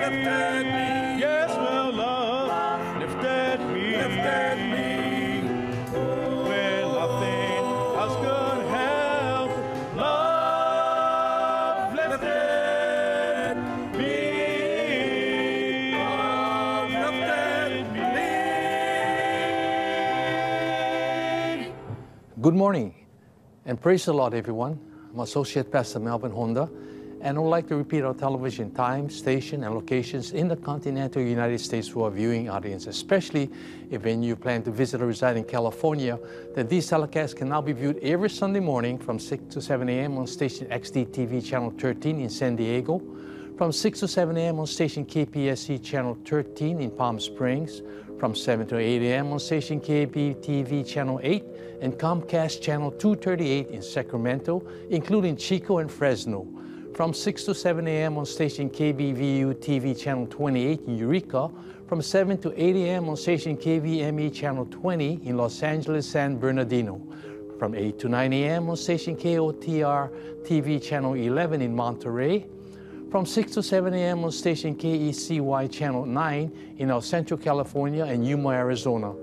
Yes, 1.20 1.50
well, 1.56 1.92
love 1.94 2.98
lifted 2.98 3.60
me. 3.74 3.96
When 3.96 4.10
nothing 6.94 7.66
else 7.96 8.16
could 8.18 8.66
help, 8.68 9.52
love 9.96 11.94
lifted 11.96 13.56
me. 13.98 14.16
Lifted 16.92 17.86
me. 17.94 18.00
Good 22.42 22.56
morning 22.56 22.94
and 23.66 23.80
praise 23.80 24.06
the 24.06 24.14
Lord, 24.14 24.34
everyone. 24.34 24.80
I'm 25.14 25.20
Associate 25.22 25.70
Pastor 25.72 26.00
Melvin 26.00 26.32
Honda, 26.32 26.70
And 27.22 27.38
would 27.38 27.50
like 27.50 27.68
to 27.68 27.76
repeat 27.76 28.04
our 28.04 28.14
television 28.14 28.72
time, 28.72 29.10
station, 29.10 29.66
and 29.66 29.76
locations 29.76 30.32
in 30.32 30.48
the 30.48 30.56
continental 30.56 31.22
United 31.22 31.60
States 31.60 31.90
for 31.90 32.06
our 32.06 32.12
viewing 32.12 32.50
audience, 32.50 32.88
especially 32.88 33.50
if 33.92 34.06
when 34.06 34.24
you 34.24 34.38
plan 34.38 34.64
to 34.64 34.72
visit 34.72 35.02
or 35.02 35.08
reside 35.08 35.36
in 35.36 35.44
California, 35.44 36.18
that 36.56 36.70
these 36.70 36.90
telecasts 36.90 37.36
can 37.36 37.50
now 37.50 37.62
be 37.62 37.74
viewed 37.74 37.98
every 37.98 38.30
Sunday 38.30 38.62
morning 38.62 38.98
from 38.98 39.20
6 39.20 39.54
to 39.54 39.62
7 39.62 39.90
a.m. 39.90 40.18
on 40.18 40.28
station 40.28 40.68
XD 40.68 41.08
TV 41.08 41.46
channel 41.46 41.74
13 41.78 42.22
in 42.22 42.30
San 42.30 42.56
Diego, 42.56 43.02
from 43.58 43.74
6 43.74 44.00
to 44.00 44.08
7 44.08 44.38
a.m. 44.38 44.60
on 44.60 44.66
station 44.66 45.06
KPSC 45.06 45.84
channel 45.84 46.18
13 46.24 46.80
in 46.80 46.90
Palm 46.90 47.20
Springs, 47.20 47.82
from 48.18 48.34
7 48.34 48.66
to 48.68 48.78
8 48.78 49.02
a.m. 49.02 49.34
on 49.34 49.40
station 49.40 49.82
KBTV 49.82 50.88
channel 50.88 51.20
8 51.22 51.44
and 51.82 51.94
Comcast 51.98 52.62
channel 52.62 52.92
238 52.92 53.68
in 53.68 53.82
Sacramento, 53.82 54.64
including 54.90 55.36
Chico 55.36 55.80
and 55.80 55.92
Fresno. 55.92 56.48
From 57.00 57.14
6 57.14 57.46
to 57.46 57.56
7 57.56 57.88
a.m. 57.88 58.18
on 58.18 58.26
station 58.26 58.70
KBVU 58.70 59.56
TV 59.56 59.98
channel 59.98 60.28
28 60.30 60.82
in 60.86 60.98
Eureka, 60.98 61.50
from 61.88 62.02
7 62.02 62.38
to 62.40 62.52
8 62.62 62.76
a.m. 62.76 63.08
on 63.08 63.16
station 63.16 63.56
KVME 63.56 64.34
channel 64.34 64.68
20 64.70 65.22
in 65.24 65.38
Los 65.38 65.64
Angeles, 65.64 66.10
San 66.10 66.38
Bernardino. 66.38 67.02
From 67.58 67.74
8 67.74 68.00
to 68.00 68.10
9 68.10 68.34
a.m. 68.34 68.70
on 68.70 68.76
station 68.76 69.16
KOTR 69.16 70.10
TV 70.44 70.84
channel 70.84 71.14
11 71.14 71.62
in 71.62 71.74
Monterey, 71.74 72.46
from 73.10 73.26
6 73.26 73.54
to 73.54 73.64
7 73.64 73.94
a.m. 73.94 74.26
on 74.26 74.32
station 74.34 74.76
KECY 74.76 75.72
Channel 75.72 76.06
9 76.06 76.76
in 76.80 76.92
El 76.92 77.00
Centro, 77.00 77.38
California 77.38 78.04
and 78.04 78.28
Yuma, 78.28 78.50
Arizona. 78.50 79.14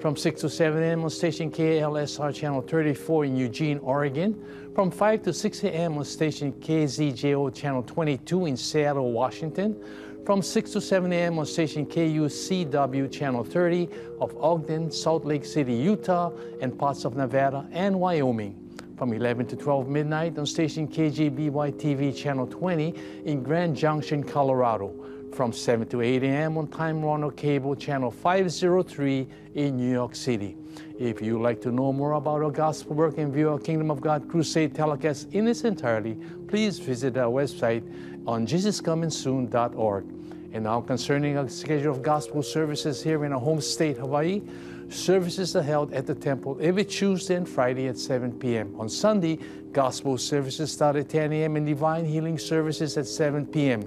From 0.00 0.16
6 0.16 0.40
to 0.40 0.50
7 0.50 0.82
a.m. 0.82 1.04
on 1.04 1.10
station 1.10 1.52
KLSR 1.52 2.34
Channel 2.34 2.62
34 2.62 3.26
in 3.26 3.36
Eugene, 3.36 3.78
Oregon. 3.78 4.44
From 4.74 4.90
5 4.90 5.24
to 5.24 5.34
6 5.34 5.64
a.m. 5.64 5.98
on 5.98 6.04
station 6.06 6.50
KZJO 6.54 7.54
Channel 7.54 7.82
22 7.82 8.46
in 8.46 8.56
Seattle, 8.56 9.12
Washington. 9.12 9.76
From 10.24 10.40
6 10.40 10.70
to 10.70 10.80
7 10.80 11.12
a.m. 11.12 11.38
on 11.38 11.44
station 11.44 11.84
KUCW 11.84 13.12
Channel 13.12 13.44
30 13.44 13.88
of 14.18 14.34
Ogden, 14.42 14.90
Salt 14.90 15.26
Lake 15.26 15.44
City, 15.44 15.74
Utah, 15.74 16.32
and 16.62 16.78
parts 16.78 17.04
of 17.04 17.16
Nevada 17.16 17.68
and 17.72 18.00
Wyoming 18.00 18.62
from 18.96 19.12
11 19.12 19.46
to 19.48 19.56
12 19.56 19.88
midnight 19.88 20.38
on 20.38 20.46
station 20.46 20.88
KGBY 20.88 21.72
TV 21.72 22.16
channel 22.16 22.46
20 22.46 22.94
in 23.26 23.42
Grand 23.42 23.76
Junction, 23.76 24.24
Colorado. 24.24 24.94
From 25.32 25.52
7 25.52 25.88
to 25.88 26.02
8 26.02 26.22
a.m. 26.24 26.58
on 26.58 26.68
Time 26.68 27.00
Warner 27.00 27.30
Cable 27.30 27.74
channel 27.74 28.10
503 28.10 29.26
in 29.54 29.76
New 29.78 29.90
York 29.90 30.14
City. 30.14 30.56
If 30.98 31.22
you'd 31.22 31.40
like 31.40 31.60
to 31.62 31.72
know 31.72 31.90
more 31.90 32.12
about 32.12 32.42
our 32.42 32.50
gospel 32.50 32.94
work 32.94 33.16
and 33.16 33.32
view 33.32 33.48
our 33.48 33.58
Kingdom 33.58 33.90
of 33.90 34.02
God 34.02 34.28
Crusade 34.28 34.74
telecast 34.74 35.32
in 35.32 35.48
its 35.48 35.64
entirety, 35.64 36.18
please 36.48 36.78
visit 36.78 37.16
our 37.16 37.30
website 37.30 37.82
on 38.26 38.46
jesuscomingsoon.org. 38.46 40.04
And 40.52 40.64
now 40.64 40.82
concerning 40.82 41.38
our 41.38 41.48
schedule 41.48 41.92
of 41.92 42.02
gospel 42.02 42.42
services 42.42 43.02
here 43.02 43.24
in 43.24 43.32
our 43.32 43.40
home 43.40 43.62
state, 43.62 43.96
Hawaii, 43.96 44.42
Services 44.92 45.56
are 45.56 45.62
held 45.62 45.94
at 45.94 46.06
the 46.06 46.14
temple 46.14 46.58
every 46.60 46.84
Tuesday 46.84 47.36
and 47.36 47.48
Friday 47.48 47.88
at 47.88 47.96
7 47.96 48.38
p.m. 48.38 48.78
On 48.78 48.90
Sunday, 48.90 49.38
gospel 49.72 50.18
services 50.18 50.70
start 50.70 50.96
at 50.96 51.08
10 51.08 51.32
a.m. 51.32 51.56
and 51.56 51.64
divine 51.64 52.04
healing 52.04 52.38
services 52.38 52.98
at 52.98 53.06
7 53.06 53.46
p.m. 53.46 53.80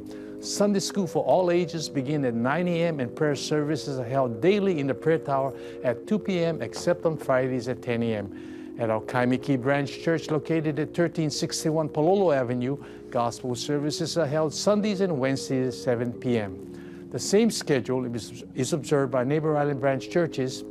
Sunday 0.45 0.79
school 0.79 1.07
for 1.07 1.23
all 1.23 1.49
ages 1.49 1.89
begin 1.89 2.23
at 2.25 2.33
9 2.33 2.67
a.m. 2.67 2.99
and 2.99 3.13
prayer 3.15 3.35
services 3.35 3.99
are 3.99 4.05
held 4.05 4.41
daily 4.41 4.79
in 4.79 4.87
the 4.87 4.93
prayer 4.93 5.17
tower 5.17 5.53
at 5.83 6.05
2 6.05 6.19
p.m. 6.19 6.61
except 6.61 7.05
on 7.05 7.17
Fridays 7.17 7.67
at 7.67 7.81
10 7.81 8.03
a.m. 8.03 8.75
At 8.79 8.89
our 8.89 9.01
Kaimuki 9.01 9.59
Branch 9.59 9.89
Church 10.01 10.29
located 10.29 10.79
at 10.79 10.89
1361 10.89 11.89
Palolo 11.89 12.35
Avenue, 12.35 12.77
gospel 13.09 13.55
services 13.55 14.17
are 14.17 14.27
held 14.27 14.53
Sundays 14.53 15.01
and 15.01 15.17
Wednesdays 15.17 15.75
at 15.75 15.83
7 15.83 16.13
p.m. 16.13 17.09
The 17.11 17.19
same 17.19 17.49
schedule 17.49 18.05
is 18.13 18.43
is 18.53 18.73
observed 18.73 19.11
by 19.11 19.23
Neighbor 19.23 19.57
Island 19.57 19.79
Branch 19.79 20.09
churches 20.09 20.63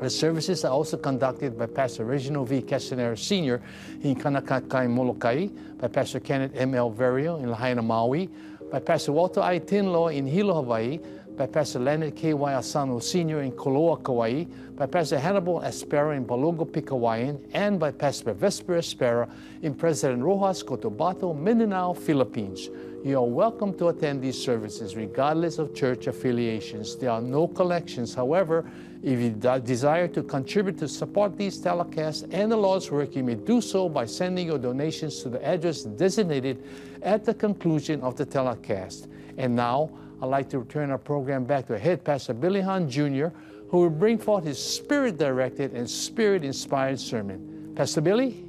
the 0.00 0.10
services 0.10 0.62
are 0.64 0.72
also 0.72 0.98
conducted 0.98 1.58
by 1.58 1.64
Pastor 1.66 2.04
Reginald 2.04 2.48
V. 2.48 2.60
Castanera 2.60 3.18
Sr. 3.18 3.62
in 4.02 4.14
Kaunakakai, 4.14 4.90
Molokai, 4.90 5.46
by 5.78 5.88
Pastor 5.88 6.20
Kenneth 6.20 6.52
M. 6.54 6.74
L. 6.74 6.92
Verio 6.92 7.42
in 7.42 7.50
Lahaina, 7.50 7.80
Maui, 7.80 8.28
by 8.70 8.80
Pastor 8.80 9.12
Walter 9.12 9.40
I. 9.40 9.58
Tinlo 9.58 10.14
in 10.14 10.26
Hilo, 10.26 10.54
Hawaii, 10.54 10.98
by 11.36 11.46
Pastor 11.46 11.78
Leonard 11.78 12.16
K. 12.16 12.32
Asano 12.32 12.98
Sr. 12.98 13.42
in 13.42 13.52
Koloa, 13.52 14.02
Kauai, 14.02 14.44
by 14.74 14.86
Pastor 14.86 15.18
Hannibal 15.18 15.60
Espera 15.60 16.16
in 16.16 16.24
Balogo, 16.24 16.66
Hawaiian, 16.88 17.38
and 17.52 17.78
by 17.78 17.90
Pastor 17.90 18.32
Vesper 18.32 18.78
Espera 18.78 19.30
in 19.62 19.74
President 19.74 20.22
Roxas 20.22 20.62
Cotabato, 20.62 21.38
Mindanao, 21.38 21.92
Philippines. 21.92 22.70
You 23.04 23.18
are 23.18 23.24
welcome 23.24 23.76
to 23.78 23.88
attend 23.88 24.22
these 24.22 24.42
services 24.42 24.96
regardless 24.96 25.58
of 25.58 25.74
church 25.74 26.06
affiliations. 26.08 26.96
There 26.96 27.10
are 27.10 27.20
no 27.20 27.46
collections. 27.46 28.14
However, 28.14 28.68
if 29.02 29.20
you 29.20 29.30
desire 29.60 30.08
to 30.08 30.22
contribute 30.22 30.78
to 30.78 30.88
support 30.88 31.36
these 31.36 31.58
telecasts 31.58 32.26
and 32.32 32.50
the 32.50 32.56
Lord's 32.56 32.90
work, 32.90 33.14
you 33.14 33.22
may 33.22 33.34
do 33.34 33.60
so 33.60 33.88
by 33.88 34.06
sending 34.06 34.46
your 34.46 34.58
donations 34.58 35.22
to 35.22 35.28
the 35.28 35.44
address 35.44 35.82
designated 35.82 36.62
at 37.02 37.24
the 37.24 37.34
conclusion 37.34 38.00
of 38.00 38.16
the 38.16 38.24
telecast. 38.24 39.08
And 39.36 39.54
now, 39.54 39.90
I'd 40.22 40.26
like 40.26 40.48
to 40.50 40.58
return 40.60 40.90
our 40.90 40.98
program 40.98 41.44
back 41.44 41.66
to 41.66 41.78
head 41.78 42.04
pastor 42.04 42.34
Billy 42.34 42.60
Hahn 42.60 42.88
Jr., 42.88 43.26
who 43.68 43.80
will 43.80 43.90
bring 43.90 44.18
forth 44.18 44.44
his 44.44 44.62
spirit 44.62 45.18
directed 45.18 45.72
and 45.72 45.88
spirit 45.88 46.44
inspired 46.44 46.98
sermon. 46.98 47.72
Pastor 47.76 48.00
Billy? 48.00 48.44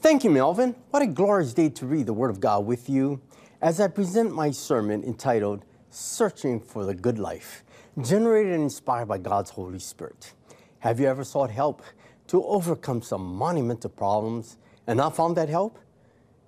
Thank 0.00 0.24
you, 0.24 0.30
Melvin. 0.30 0.74
What 0.90 1.02
a 1.02 1.06
glorious 1.06 1.54
day 1.54 1.68
to 1.70 1.86
read 1.86 2.06
the 2.06 2.12
Word 2.12 2.30
of 2.30 2.40
God 2.40 2.66
with 2.66 2.88
you 2.88 3.20
as 3.60 3.80
I 3.80 3.88
present 3.88 4.34
my 4.34 4.50
sermon 4.50 5.02
entitled 5.04 5.64
Searching 5.90 6.60
for 6.60 6.84
the 6.84 6.94
Good 6.94 7.18
Life, 7.18 7.64
generated 8.00 8.52
and 8.52 8.62
inspired 8.62 9.08
by 9.08 9.18
God's 9.18 9.50
Holy 9.50 9.78
Spirit. 9.78 10.34
Have 10.80 11.00
you 11.00 11.06
ever 11.06 11.24
sought 11.24 11.50
help 11.50 11.82
to 12.26 12.44
overcome 12.44 13.00
some 13.00 13.24
monumental 13.24 13.90
problems 13.90 14.58
and 14.86 14.98
not 14.98 15.16
found 15.16 15.36
that 15.36 15.48
help? 15.48 15.78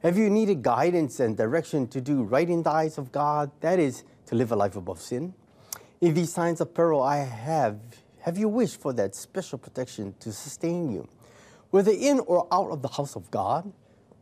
Have 0.03 0.19
you 0.19 0.29
needed 0.29 0.63
guidance 0.63 1.21
and 1.21 1.37
direction 1.37 1.89
to 1.89 2.01
do 2.01 2.23
right 2.23 2.49
in 2.49 2.63
the 2.63 2.71
eyes 2.71 2.99
of 2.99 3.11
God? 3.11 3.51
That 3.61 3.79
is, 3.79 4.05
to 4.27 4.35
live 4.35 4.53
a 4.53 4.57
life 4.57 4.77
above 4.77 5.01
sin? 5.01 5.33
In 6.01 6.15
these 6.15 6.35
times 6.35 6.61
of 6.61 6.75
peril 6.75 7.03
I 7.03 7.19
have, 7.19 7.81
have 8.21 8.37
you 8.37 8.49
wished 8.49 8.81
for 8.81 8.93
that 8.93 9.15
special 9.15 9.59
protection 9.59 10.15
to 10.21 10.33
sustain 10.33 10.93
you? 10.93 11.09
Whether 11.71 11.93
in 11.93 12.21
or 12.21 12.47
out 12.53 12.71
of 12.71 12.83
the 12.83 12.89
house 12.89 13.17
of 13.17 13.31
God? 13.31 13.73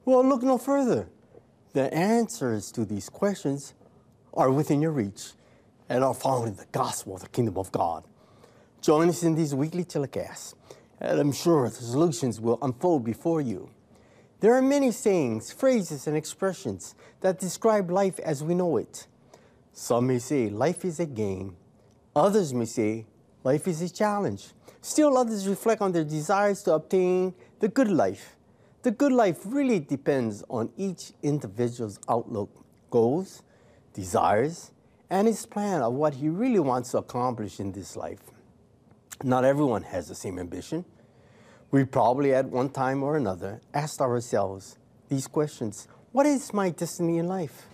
Well, 0.05 0.25
look 0.25 0.43
no 0.43 0.59
further. 0.59 1.09
The 1.73 1.93
answers 1.93 2.71
to 2.73 2.85
these 2.85 3.09
questions 3.09 3.75
are 4.33 4.51
within 4.51 4.81
your 4.81 4.93
reach 4.93 5.33
and 5.89 6.03
are 6.03 6.15
found 6.15 6.49
in 6.49 6.57
the 6.57 6.67
gospel 6.73 7.15
of 7.15 7.23
the 7.23 7.29
kingdom 7.29 7.57
of 7.57 7.71
God. 7.73 8.05
Join 8.81 9.09
us 9.09 9.23
in 9.23 9.35
these 9.35 9.55
weekly 9.55 9.85
telecasts, 9.85 10.55
and 11.01 11.19
I'm 11.19 11.33
sure 11.33 11.69
the 11.69 11.75
solutions 11.75 12.41
will 12.41 12.59
unfold 12.63 13.05
before 13.05 13.41
you. 13.41 13.71
There 14.41 14.55
are 14.55 14.63
many 14.63 14.93
sayings, 14.93 15.53
phrases, 15.53 16.07
and 16.07 16.17
expressions 16.17 16.95
that 17.21 17.39
describe 17.39 17.91
life 17.91 18.19
as 18.21 18.45
we 18.45 18.55
know 18.55 18.77
it. 18.77 19.07
Some 19.73 20.07
may 20.09 20.19
say 20.19 20.49
life 20.49 20.85
is 20.85 21.01
a 21.01 21.07
game, 21.07 21.57
others 22.15 22.53
may 22.53 22.67
say 22.67 23.07
life 23.45 23.67
is 23.67 23.81
a 23.83 23.89
challenge. 23.89 24.49
Still, 24.81 25.19
others 25.19 25.49
reflect 25.49 25.83
on 25.83 25.93
their 25.93 26.05
desires 26.05 26.63
to 26.63 26.75
obtain 26.75 27.35
the 27.59 27.69
good 27.69 27.91
life. 27.91 28.37
The 28.83 28.93
good 28.93 29.13
life 29.13 29.41
really 29.45 29.81
depends 29.81 30.45
on 30.49 30.71
each 30.77 31.13
individual's 31.23 31.99
outlook, 32.09 32.51
goals, 32.91 33.43
desires, 33.93 34.71
and 35.11 35.27
his 35.27 35.47
plan 35.47 35.83
of 35.83 35.93
what 35.93 36.15
he 36.15 36.29
really 36.29 36.59
wants 36.59 36.91
to 36.91 36.99
accomplish 36.99 37.61
in 37.61 37.73
this 37.73 37.97
life. 37.97 38.21
Not 39.23 39.45
everyone 39.45 39.83
has 39.85 40.09
the 40.09 40.15
same 40.15 40.39
ambition. 40.39 40.85
We 41.71 41.85
probably 41.85 42.35
at 42.35 42.47
one 42.47 42.71
time 42.71 43.03
or 43.03 43.17
another 43.17 43.61
asked 43.75 44.01
ourselves 44.01 44.79
these 45.09 45.27
questions 45.27 45.89
What 46.13 46.27
is 46.27 46.53
my 46.53 46.71
destiny 46.71 47.19
in 47.19 47.29
life? 47.29 47.67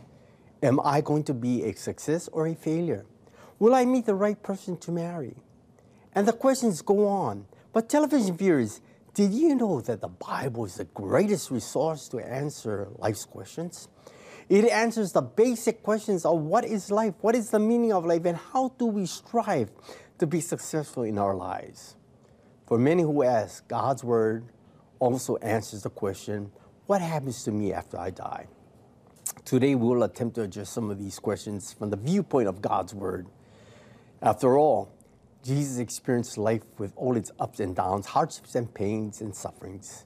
Am 0.63 0.79
I 0.85 1.01
going 1.01 1.25
to 1.25 1.35
be 1.35 1.65
a 1.65 1.75
success 1.75 2.29
or 2.29 2.47
a 2.47 2.55
failure? 2.55 3.05
Will 3.59 3.75
I 3.75 3.85
meet 3.85 4.07
the 4.07 4.15
right 4.15 4.41
person 4.41 4.77
to 4.79 4.93
marry? 4.93 5.35
And 6.15 6.27
the 6.27 6.33
questions 6.33 6.83
go 6.83 7.07
on. 7.07 7.47
But 7.73 7.89
television 7.89 8.37
viewers, 8.37 8.81
did 9.15 9.33
you 9.33 9.55
know 9.55 9.81
that 9.81 10.01
the 10.01 10.09
Bible 10.09 10.65
is 10.65 10.77
the 10.77 10.85
greatest 10.85 11.51
resource 11.51 12.09
to 12.09 12.19
answer 12.19 12.89
life's 12.99 13.25
questions? 13.25 13.89
It 14.49 14.65
answers 14.67 15.13
the 15.13 15.23
basic 15.23 15.83
questions 15.83 16.25
of 16.25 16.41
what 16.41 16.65
is 16.65 16.91
life, 16.91 17.15
what 17.21 17.35
is 17.35 17.51
the 17.51 17.59
meaning 17.59 17.93
of 17.93 18.05
life, 18.05 18.25
and 18.25 18.37
how 18.37 18.75
do 18.79 18.87
we 18.87 19.07
strive 19.07 19.71
to 20.19 20.27
be 20.27 20.41
successful 20.41 21.03
in 21.03 21.19
our 21.19 21.35
lives. 21.35 21.97
For 22.67 22.79
many 22.79 23.03
who 23.03 23.23
ask, 23.23 23.67
God's 23.69 24.05
Word 24.05 24.45
also 24.99 25.37
answers 25.37 25.83
the 25.83 25.91
question, 25.91 26.53
What 26.87 27.01
happens 27.01 27.43
to 27.45 27.53
me 27.53 27.73
after 27.73 27.99
I 27.99 28.11
die? 28.11 28.47
Today 29.45 29.75
we 29.75 29.87
will 29.89 30.05
attempt 30.05 30.37
to 30.37 30.43
address 30.43 30.71
some 30.71 30.91
of 30.91 30.99
these 30.99 31.19
questions 31.19 31.73
from 31.73 31.91
the 31.91 31.97
viewpoint 31.97 32.49
of 32.49 32.63
God's 32.63 32.95
Word. 32.95 33.27
After 34.21 34.57
all, 34.57 34.93
Jesus 35.43 35.79
experienced 35.79 36.39
life 36.39 36.63
with 36.79 36.93
all 36.95 37.17
its 37.17 37.33
ups 37.41 37.59
and 37.59 37.75
downs, 37.75 38.07
hardships 38.07 38.55
and 38.55 38.73
pains 38.73 39.21
and 39.21 39.35
sufferings. 39.35 40.05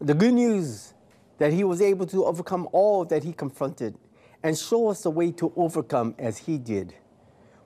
The 0.00 0.14
good 0.14 0.32
news 0.32 0.93
that 1.38 1.52
he 1.52 1.64
was 1.64 1.80
able 1.80 2.06
to 2.06 2.24
overcome 2.24 2.68
all 2.72 3.04
that 3.06 3.24
he 3.24 3.32
confronted 3.32 3.96
and 4.42 4.56
show 4.56 4.88
us 4.88 5.02
the 5.02 5.10
way 5.10 5.32
to 5.32 5.52
overcome 5.56 6.14
as 6.18 6.38
he 6.38 6.58
did. 6.58 6.94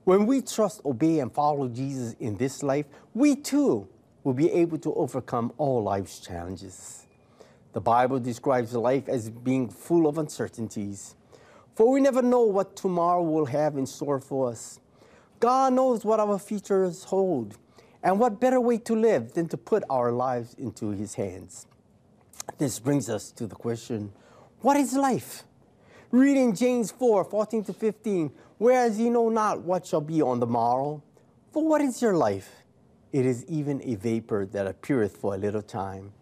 When 0.05 0.27
we 0.27 0.41
trust, 0.41 0.81
obey, 0.87 1.19
and 1.19 1.33
follow 1.33 1.69
Jesus 1.69 2.15
in 2.19 2.37
this 2.37 2.63
life, 2.63 2.87
we 3.15 3.37
too 3.37 3.89
will 4.25 4.33
be 4.33 4.51
able 4.53 4.79
to 4.79 4.95
overcome 4.95 5.53
all 5.59 5.83
life's 5.83 6.21
challenges. 6.21 7.07
The 7.73 7.81
Bible 7.81 8.19
describes 8.19 8.73
life 8.75 9.09
as 9.09 9.29
being 9.29 9.69
full 9.69 10.07
of 10.07 10.19
uncertainties, 10.19 11.15
for 11.75 11.91
we 11.91 12.01
never 12.01 12.23
know 12.23 12.43
what 12.43 12.75
tomorrow 12.77 13.23
will 13.23 13.47
have 13.47 13.77
in 13.77 13.87
store 13.87 14.21
for 14.21 14.49
us. 14.51 14.81
God 15.41 15.75
knows 15.75 16.05
what 16.05 16.21
our 16.21 16.39
futures 16.39 17.05
hold, 17.05 17.57
and 18.03 18.19
what 18.19 18.41
better 18.41 18.61
way 18.61 18.79
to 18.79 18.95
live 18.95 19.35
than 19.35 19.49
to 19.49 19.57
put 19.57 19.85
our 19.91 20.11
lives 20.11 20.55
into 20.55 20.91
His 20.91 21.15
hands. 21.15 21.67
This 22.57 22.79
brings 22.79 23.11
us 23.11 23.31
to 23.33 23.47
the 23.47 23.55
question 23.55 24.13
what 24.61 24.77
is 24.77 24.95
life? 24.95 25.45
Reading 26.11 26.55
James 26.55 26.91
4 26.91 27.25
14 27.25 27.65
to 27.65 27.73
15, 27.73 28.33
whereas 28.57 28.99
ye 28.99 29.11
know 29.11 29.29
not 29.29 29.61
what 29.63 29.87
shall 29.87 30.01
be 30.01 30.23
on 30.23 30.41
the 30.41 30.47
morrow. 30.47 31.03
For 31.53 31.67
what 31.67 31.81
is 31.81 32.03
your 32.03 32.15
life? 32.15 32.51
It 33.13 33.25
is 33.25 33.45
even 33.47 33.81
a 33.85 33.95
vapor 33.95 34.47
that 34.47 34.67
appeareth 34.67 35.17
for 35.17 35.35
a 35.35 35.39
little 35.39 35.63
time, 35.63 36.13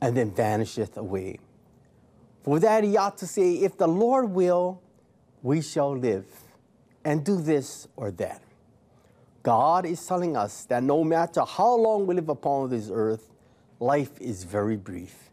and 0.00 0.16
then 0.16 0.32
vanisheth 0.32 0.96
away. 0.96 1.38
For 2.42 2.58
that 2.58 2.82
he 2.84 2.96
ought 2.96 3.18
to 3.18 3.26
say, 3.26 3.54
If 3.54 3.76
the 3.76 3.86
Lord 3.86 4.30
will, 4.30 4.82
we 5.42 5.62
shall 5.62 5.96
live, 5.96 6.26
and 7.04 7.24
do 7.24 7.40
this 7.40 7.86
or 7.96 8.10
that. 8.12 8.42
God 9.42 9.86
is 9.86 10.04
telling 10.04 10.36
us 10.36 10.64
that 10.64 10.82
no 10.82 11.04
matter 11.04 11.42
how 11.44 11.74
long 11.74 12.06
we 12.06 12.14
live 12.14 12.28
upon 12.28 12.68
this 12.70 12.90
earth, 12.92 13.30
life 13.78 14.20
is 14.20 14.44
very 14.44 14.76
brief. 14.76 15.29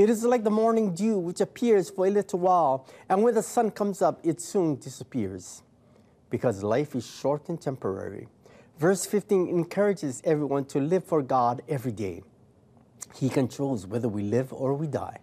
It 0.00 0.08
is 0.08 0.24
like 0.24 0.44
the 0.44 0.50
morning 0.50 0.94
dew, 0.94 1.18
which 1.18 1.42
appears 1.42 1.90
for 1.90 2.06
a 2.06 2.10
little 2.10 2.38
while, 2.38 2.86
and 3.10 3.22
when 3.22 3.34
the 3.34 3.42
sun 3.42 3.70
comes 3.70 4.00
up, 4.00 4.18
it 4.24 4.40
soon 4.40 4.76
disappears. 4.76 5.62
Because 6.30 6.62
life 6.62 6.94
is 6.94 7.06
short 7.06 7.50
and 7.50 7.60
temporary. 7.60 8.26
Verse 8.78 9.04
15 9.04 9.46
encourages 9.46 10.22
everyone 10.24 10.64
to 10.72 10.80
live 10.80 11.04
for 11.04 11.20
God 11.20 11.60
every 11.68 11.92
day. 11.92 12.22
He 13.14 13.28
controls 13.28 13.86
whether 13.86 14.08
we 14.08 14.22
live 14.22 14.54
or 14.54 14.72
we 14.72 14.86
die. 14.86 15.18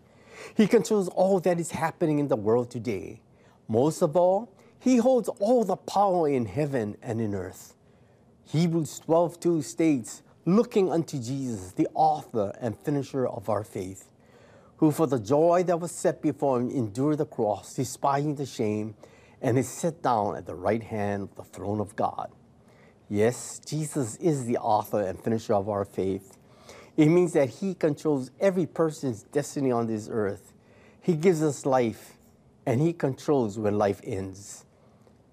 He 0.56 0.68
controls 0.68 1.08
all 1.08 1.40
that 1.40 1.60
is 1.60 1.72
happening 1.72 2.20
in 2.20 2.28
the 2.28 2.36
world 2.36 2.70
today. 2.70 3.22
Most 3.68 4.04
of 4.04 4.16
all, 4.16 4.54
He 4.80 4.98
holds 4.98 5.28
all 5.40 5.64
the 5.64 5.76
power 5.76 6.30
in 6.30 6.46
heaven 6.46 6.98
and 7.02 7.20
in 7.20 7.34
earth. 7.34 7.74
Hebrews 8.46 9.00
12 9.00 9.40
2 9.40 9.64
states, 9.64 10.22
Looking 10.46 10.92
unto 10.92 11.18
Jesus, 11.18 11.72
the 11.72 11.88
author 11.96 12.54
and 12.62 12.78
finisher 12.78 13.28
of 13.28 13.50
our 13.50 13.64
faith, 13.64 14.12
who 14.78 14.92
for 14.92 15.08
the 15.08 15.20
joy 15.20 15.64
that 15.64 15.80
was 15.80 15.92
set 15.92 16.22
before 16.22 16.60
him 16.60 16.70
endured 16.70 17.18
the 17.18 17.26
cross, 17.26 17.74
despising 17.74 18.36
the 18.36 18.46
shame, 18.46 18.96
and 19.42 19.58
is 19.58 19.68
set 19.68 20.02
down 20.02 20.36
at 20.36 20.46
the 20.46 20.56
right 20.56 20.84
hand 20.84 21.24
of 21.24 21.36
the 21.36 21.44
throne 21.44 21.80
of 21.80 21.96
God. 21.96 22.32
Yes, 23.10 23.60
Jesus 23.66 24.16
is 24.18 24.46
the 24.46 24.58
author 24.58 25.02
and 25.02 25.20
finisher 25.20 25.54
of 25.54 25.70
our 25.70 25.86
faith. 25.86 26.38
It 26.96 27.08
means 27.08 27.34
that 27.34 27.50
He 27.50 27.74
controls 27.74 28.32
every 28.40 28.66
person's 28.66 29.24
destiny 29.24 29.72
on 29.72 29.88
this 29.88 30.10
earth. 30.12 30.54
He 31.02 31.16
gives 31.16 31.42
us 31.42 31.66
life, 31.66 32.18
and 32.66 32.82
He 32.82 32.94
controls 32.94 33.58
when 33.58 33.78
life 33.78 34.02
ends. 34.04 34.66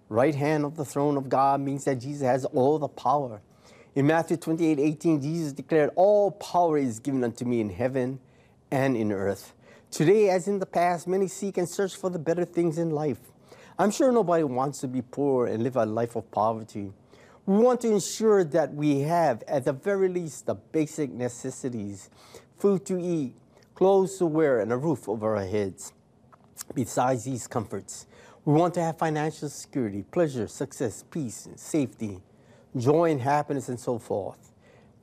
Right 0.08 0.34
hand 0.34 0.64
of 0.64 0.76
the 0.76 0.84
throne 0.84 1.16
of 1.16 1.28
God 1.28 1.60
means 1.60 1.84
that 1.84 1.96
Jesus 1.96 2.22
has 2.22 2.44
all 2.46 2.78
the 2.78 2.88
power. 2.88 3.42
In 3.94 4.06
Matthew 4.06 4.36
28 4.36 4.78
18, 4.78 5.20
Jesus 5.20 5.52
declared, 5.52 5.90
All 5.96 6.30
power 6.30 6.78
is 6.78 7.00
given 7.00 7.24
unto 7.24 7.44
me 7.44 7.60
in 7.60 7.70
heaven 7.70 8.20
and 8.74 8.96
in 8.96 9.12
earth. 9.12 9.54
Today, 9.92 10.28
as 10.30 10.48
in 10.48 10.58
the 10.58 10.66
past, 10.66 11.06
many 11.06 11.28
seek 11.28 11.56
and 11.58 11.68
search 11.68 11.94
for 11.94 12.10
the 12.10 12.18
better 12.18 12.44
things 12.44 12.76
in 12.76 12.90
life. 12.90 13.20
I'm 13.78 13.92
sure 13.92 14.10
nobody 14.10 14.42
wants 14.42 14.80
to 14.80 14.88
be 14.88 15.00
poor 15.00 15.46
and 15.46 15.62
live 15.62 15.76
a 15.76 15.86
life 15.86 16.16
of 16.16 16.28
poverty. 16.32 16.90
We 17.46 17.58
want 17.58 17.82
to 17.82 17.92
ensure 17.92 18.42
that 18.42 18.74
we 18.74 19.00
have, 19.02 19.44
at 19.46 19.64
the 19.64 19.72
very 19.72 20.08
least, 20.08 20.46
the 20.46 20.56
basic 20.56 21.12
necessities 21.12 22.10
food 22.58 22.84
to 22.86 22.98
eat, 22.98 23.36
clothes 23.76 24.18
to 24.18 24.26
wear, 24.26 24.58
and 24.58 24.72
a 24.72 24.76
roof 24.76 25.08
over 25.08 25.36
our 25.36 25.46
heads. 25.46 25.92
Besides 26.74 27.24
these 27.24 27.46
comforts, 27.46 28.06
we 28.44 28.54
want 28.54 28.74
to 28.74 28.82
have 28.82 28.98
financial 28.98 29.48
security, 29.48 30.02
pleasure, 30.02 30.48
success, 30.48 31.04
peace, 31.08 31.48
safety, 31.54 32.20
joy, 32.76 33.12
and 33.12 33.20
happiness, 33.20 33.68
and 33.68 33.78
so 33.78 33.98
forth. 33.98 34.50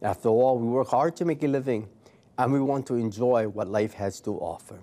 After 0.02 0.28
all, 0.30 0.58
we 0.60 0.68
work 0.68 0.90
hard 0.90 1.16
to 1.18 1.26
make 1.26 1.44
a 1.44 1.48
living, 1.48 1.88
and 2.42 2.52
we 2.52 2.60
want 2.60 2.88
to 2.88 2.96
enjoy 2.96 3.48
what 3.48 3.68
life 3.68 3.94
has 3.94 4.20
to 4.22 4.32
offer. 4.32 4.80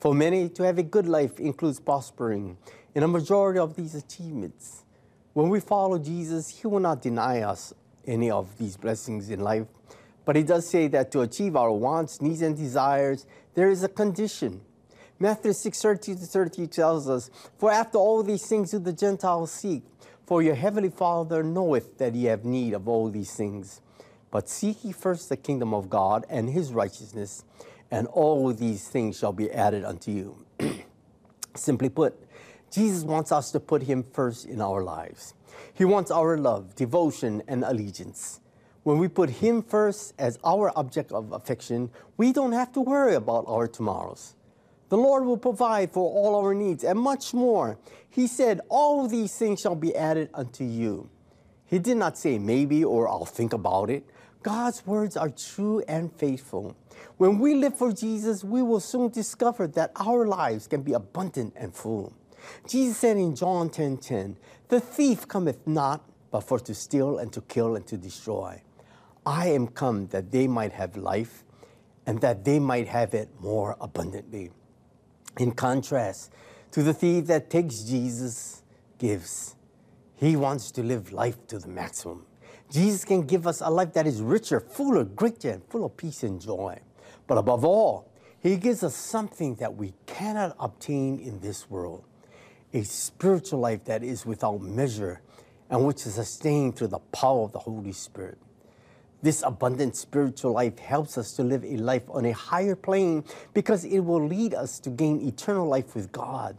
For 0.00 0.14
many, 0.14 0.48
to 0.50 0.64
have 0.64 0.78
a 0.78 0.82
good 0.82 1.06
life 1.06 1.38
includes 1.38 1.78
prospering 1.78 2.56
in 2.94 3.04
a 3.04 3.08
majority 3.08 3.60
of 3.60 3.76
these 3.76 3.94
achievements. 3.94 4.84
When 5.32 5.48
we 5.48 5.60
follow 5.60 5.98
Jesus, 5.98 6.48
He 6.48 6.66
will 6.66 6.80
not 6.80 7.00
deny 7.00 7.42
us 7.42 7.72
any 8.04 8.30
of 8.30 8.58
these 8.58 8.76
blessings 8.76 9.30
in 9.30 9.40
life. 9.40 9.66
But 10.24 10.34
He 10.34 10.42
does 10.42 10.68
say 10.68 10.88
that 10.88 11.12
to 11.12 11.20
achieve 11.20 11.54
our 11.54 11.70
wants, 11.70 12.20
needs, 12.20 12.42
and 12.42 12.56
desires, 12.56 13.26
there 13.54 13.70
is 13.70 13.84
a 13.84 13.88
condition. 13.88 14.60
Matthew 15.20 15.52
6 15.52 15.80
30 15.80 16.14
to 16.16 16.20
30 16.20 16.66
tells 16.66 17.08
us, 17.08 17.30
For 17.58 17.70
after 17.70 17.98
all 17.98 18.24
these 18.24 18.46
things 18.46 18.72
do 18.72 18.80
the 18.80 18.92
Gentiles 18.92 19.52
seek, 19.52 19.82
for 20.26 20.42
your 20.42 20.56
heavenly 20.56 20.90
Father 20.90 21.44
knoweth 21.44 21.96
that 21.98 22.14
ye 22.14 22.24
have 22.24 22.44
need 22.44 22.74
of 22.74 22.88
all 22.88 23.08
these 23.08 23.32
things. 23.32 23.80
But 24.30 24.48
seek 24.48 24.84
ye 24.84 24.92
first 24.92 25.28
the 25.28 25.36
kingdom 25.36 25.72
of 25.72 25.88
God 25.88 26.26
and 26.28 26.50
His 26.50 26.72
righteousness, 26.72 27.44
and 27.90 28.06
all 28.08 28.52
these 28.52 28.88
things 28.88 29.18
shall 29.18 29.32
be 29.32 29.50
added 29.50 29.84
unto 29.84 30.10
you. 30.10 30.44
Simply 31.54 31.88
put, 31.88 32.14
Jesus 32.70 33.04
wants 33.04 33.32
us 33.32 33.50
to 33.52 33.60
put 33.60 33.82
Him 33.82 34.04
first 34.12 34.46
in 34.46 34.60
our 34.60 34.82
lives. 34.82 35.34
He 35.72 35.84
wants 35.84 36.10
our 36.10 36.36
love, 36.36 36.74
devotion, 36.74 37.42
and 37.48 37.64
allegiance. 37.64 38.40
When 38.82 38.98
we 38.98 39.08
put 39.08 39.30
Him 39.30 39.62
first 39.62 40.14
as 40.18 40.38
our 40.44 40.72
object 40.76 41.12
of 41.12 41.32
affection, 41.32 41.90
we 42.16 42.32
don't 42.32 42.52
have 42.52 42.72
to 42.72 42.80
worry 42.80 43.14
about 43.14 43.44
our 43.48 43.66
tomorrows. 43.66 44.34
The 44.88 44.96
Lord 44.96 45.24
will 45.24 45.36
provide 45.36 45.92
for 45.92 46.10
all 46.10 46.34
our 46.36 46.54
needs 46.54 46.84
and 46.84 46.98
much 46.98 47.34
more. 47.34 47.78
He 48.08 48.26
said, 48.26 48.60
All 48.68 49.06
these 49.06 49.36
things 49.36 49.60
shall 49.60 49.74
be 49.74 49.94
added 49.94 50.30
unto 50.32 50.64
you. 50.64 51.10
He 51.66 51.78
did 51.78 51.98
not 51.98 52.16
say 52.16 52.38
maybe 52.38 52.82
or 52.82 53.08
I'll 53.08 53.26
think 53.26 53.52
about 53.52 53.90
it. 53.90 54.04
God's 54.48 54.86
words 54.86 55.14
are 55.14 55.28
true 55.28 55.84
and 55.86 56.10
faithful. 56.10 56.74
When 57.18 57.38
we 57.38 57.54
live 57.54 57.76
for 57.76 57.92
Jesus, 57.92 58.42
we 58.42 58.62
will 58.62 58.80
soon 58.80 59.10
discover 59.10 59.66
that 59.66 59.92
our 59.96 60.26
lives 60.26 60.66
can 60.66 60.80
be 60.80 60.94
abundant 60.94 61.52
and 61.54 61.74
full. 61.74 62.14
Jesus 62.66 62.96
said 62.96 63.18
in 63.18 63.36
John 63.36 63.68
10 63.68 63.98
10, 63.98 64.38
The 64.68 64.80
thief 64.80 65.28
cometh 65.28 65.66
not 65.66 66.02
but 66.30 66.40
for 66.40 66.58
to 66.60 66.74
steal 66.74 67.18
and 67.18 67.30
to 67.34 67.42
kill 67.42 67.76
and 67.76 67.86
to 67.88 67.98
destroy. 67.98 68.62
I 69.26 69.48
am 69.48 69.68
come 69.68 70.06
that 70.06 70.32
they 70.32 70.48
might 70.48 70.72
have 70.72 70.96
life 70.96 71.44
and 72.06 72.18
that 72.22 72.46
they 72.46 72.58
might 72.58 72.88
have 72.88 73.12
it 73.12 73.28
more 73.40 73.76
abundantly. 73.82 74.50
In 75.38 75.52
contrast 75.52 76.32
to 76.70 76.82
the 76.82 76.94
thief 76.94 77.26
that 77.26 77.50
takes 77.50 77.80
Jesus' 77.80 78.62
gives, 78.96 79.56
he 80.14 80.36
wants 80.36 80.70
to 80.70 80.82
live 80.82 81.12
life 81.12 81.46
to 81.48 81.58
the 81.58 81.68
maximum. 81.68 82.24
Jesus 82.70 83.04
can 83.04 83.22
give 83.22 83.46
us 83.46 83.60
a 83.60 83.70
life 83.70 83.94
that 83.94 84.06
is 84.06 84.20
richer, 84.20 84.60
fuller, 84.60 85.04
greater, 85.04 85.50
and 85.50 85.64
full 85.64 85.84
of 85.84 85.96
peace 85.96 86.22
and 86.22 86.40
joy. 86.40 86.78
But 87.26 87.38
above 87.38 87.64
all, 87.64 88.10
he 88.40 88.56
gives 88.56 88.82
us 88.82 88.94
something 88.94 89.56
that 89.56 89.74
we 89.74 89.94
cannot 90.06 90.54
obtain 90.60 91.18
in 91.18 91.40
this 91.40 91.68
world 91.70 92.04
a 92.72 92.82
spiritual 92.82 93.60
life 93.60 93.84
that 93.84 94.04
is 94.04 94.26
without 94.26 94.60
measure 94.60 95.22
and 95.70 95.86
which 95.86 96.06
is 96.06 96.14
sustained 96.14 96.76
through 96.76 96.88
the 96.88 96.98
power 97.12 97.44
of 97.44 97.52
the 97.52 97.58
Holy 97.58 97.92
Spirit. 97.92 98.38
This 99.22 99.42
abundant 99.42 99.96
spiritual 99.96 100.52
life 100.52 100.78
helps 100.78 101.18
us 101.18 101.32
to 101.34 101.42
live 101.42 101.64
a 101.64 101.76
life 101.76 102.04
on 102.10 102.24
a 102.26 102.32
higher 102.32 102.76
plane 102.76 103.24
because 103.52 103.84
it 103.84 104.00
will 104.00 104.24
lead 104.24 104.54
us 104.54 104.78
to 104.80 104.90
gain 104.90 105.26
eternal 105.26 105.66
life 105.66 105.94
with 105.94 106.12
God. 106.12 106.56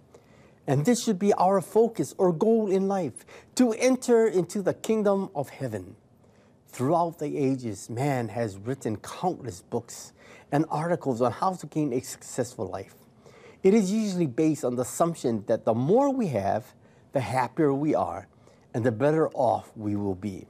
And 0.70 0.86
this 0.86 1.03
should 1.03 1.17
be 1.17 1.34
our 1.34 1.61
focus 1.61 2.13
or 2.20 2.32
goal 2.32 2.70
in 2.70 2.88
life 2.88 3.26
to 3.55 3.74
enter 3.74 4.28
into 4.28 4.61
the 4.61 4.76
kingdom 4.76 5.32
of 5.34 5.49
heaven. 5.49 5.95
Throughout 6.67 7.17
the 7.17 7.39
ages, 7.39 7.89
man 7.89 8.28
has 8.28 8.55
written 8.55 8.97
countless 8.97 9.63
books 9.63 10.13
and 10.51 10.65
articles 10.70 11.24
on 11.24 11.32
how 11.32 11.53
to 11.53 11.65
gain 11.65 11.91
a 11.91 12.01
successful 12.01 12.67
life. 12.67 12.93
It 13.63 13.74
is 13.74 13.91
usually 13.91 14.28
based 14.28 14.63
on 14.63 14.76
the 14.76 14.84
assumption 14.84 15.43
that 15.47 15.65
the 15.65 15.74
more 15.74 16.13
we 16.13 16.28
have, 16.28 16.76
the 17.13 17.22
happier 17.22 17.74
we 17.74 17.95
are, 17.95 18.28
and 18.72 18.86
the 18.86 18.91
better 18.91 19.28
off 19.30 19.72
we 19.76 19.95
will 19.95 20.13
be. 20.13 20.45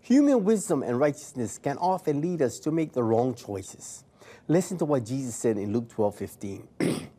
Human 0.00 0.44
wisdom 0.44 0.82
and 0.82 0.98
righteousness 0.98 1.58
can 1.58 1.76
often 1.76 2.22
lead 2.22 2.40
us 2.40 2.58
to 2.60 2.70
make 2.70 2.94
the 2.94 3.02
wrong 3.02 3.34
choices. 3.34 4.04
Listen 4.48 4.78
to 4.78 4.86
what 4.86 5.04
Jesus 5.04 5.36
said 5.36 5.58
in 5.58 5.74
Luke 5.74 5.90
12 5.90 6.14
15. 6.14 6.68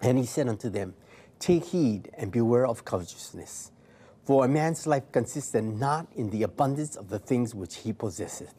and 0.00 0.18
he 0.18 0.24
said 0.24 0.48
unto 0.48 0.70
them, 0.70 0.94
Take 1.38 1.66
heed 1.66 2.10
and 2.14 2.32
beware 2.32 2.66
of 2.66 2.84
covetousness, 2.84 3.70
for 4.24 4.44
a 4.44 4.48
man's 4.48 4.86
life 4.86 5.04
consisteth 5.12 5.62
not 5.62 6.06
in 6.16 6.30
the 6.30 6.42
abundance 6.42 6.96
of 6.96 7.08
the 7.08 7.18
things 7.18 7.54
which 7.54 7.76
he 7.76 7.92
possesseth. 7.92 8.54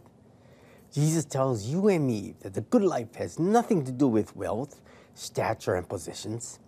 Jesus 0.93 1.25
tells 1.25 1.65
you 1.65 1.89
and 1.89 2.07
me 2.07 2.35
that 2.41 2.53
the 2.53 2.61
good 2.61 2.83
life 2.83 3.15
has 3.15 3.39
nothing 3.39 3.83
to 3.85 3.91
do 3.91 4.07
with 4.07 4.35
wealth, 4.35 4.81
stature, 5.15 5.75
and 5.75 5.87
possessions. 5.89 6.59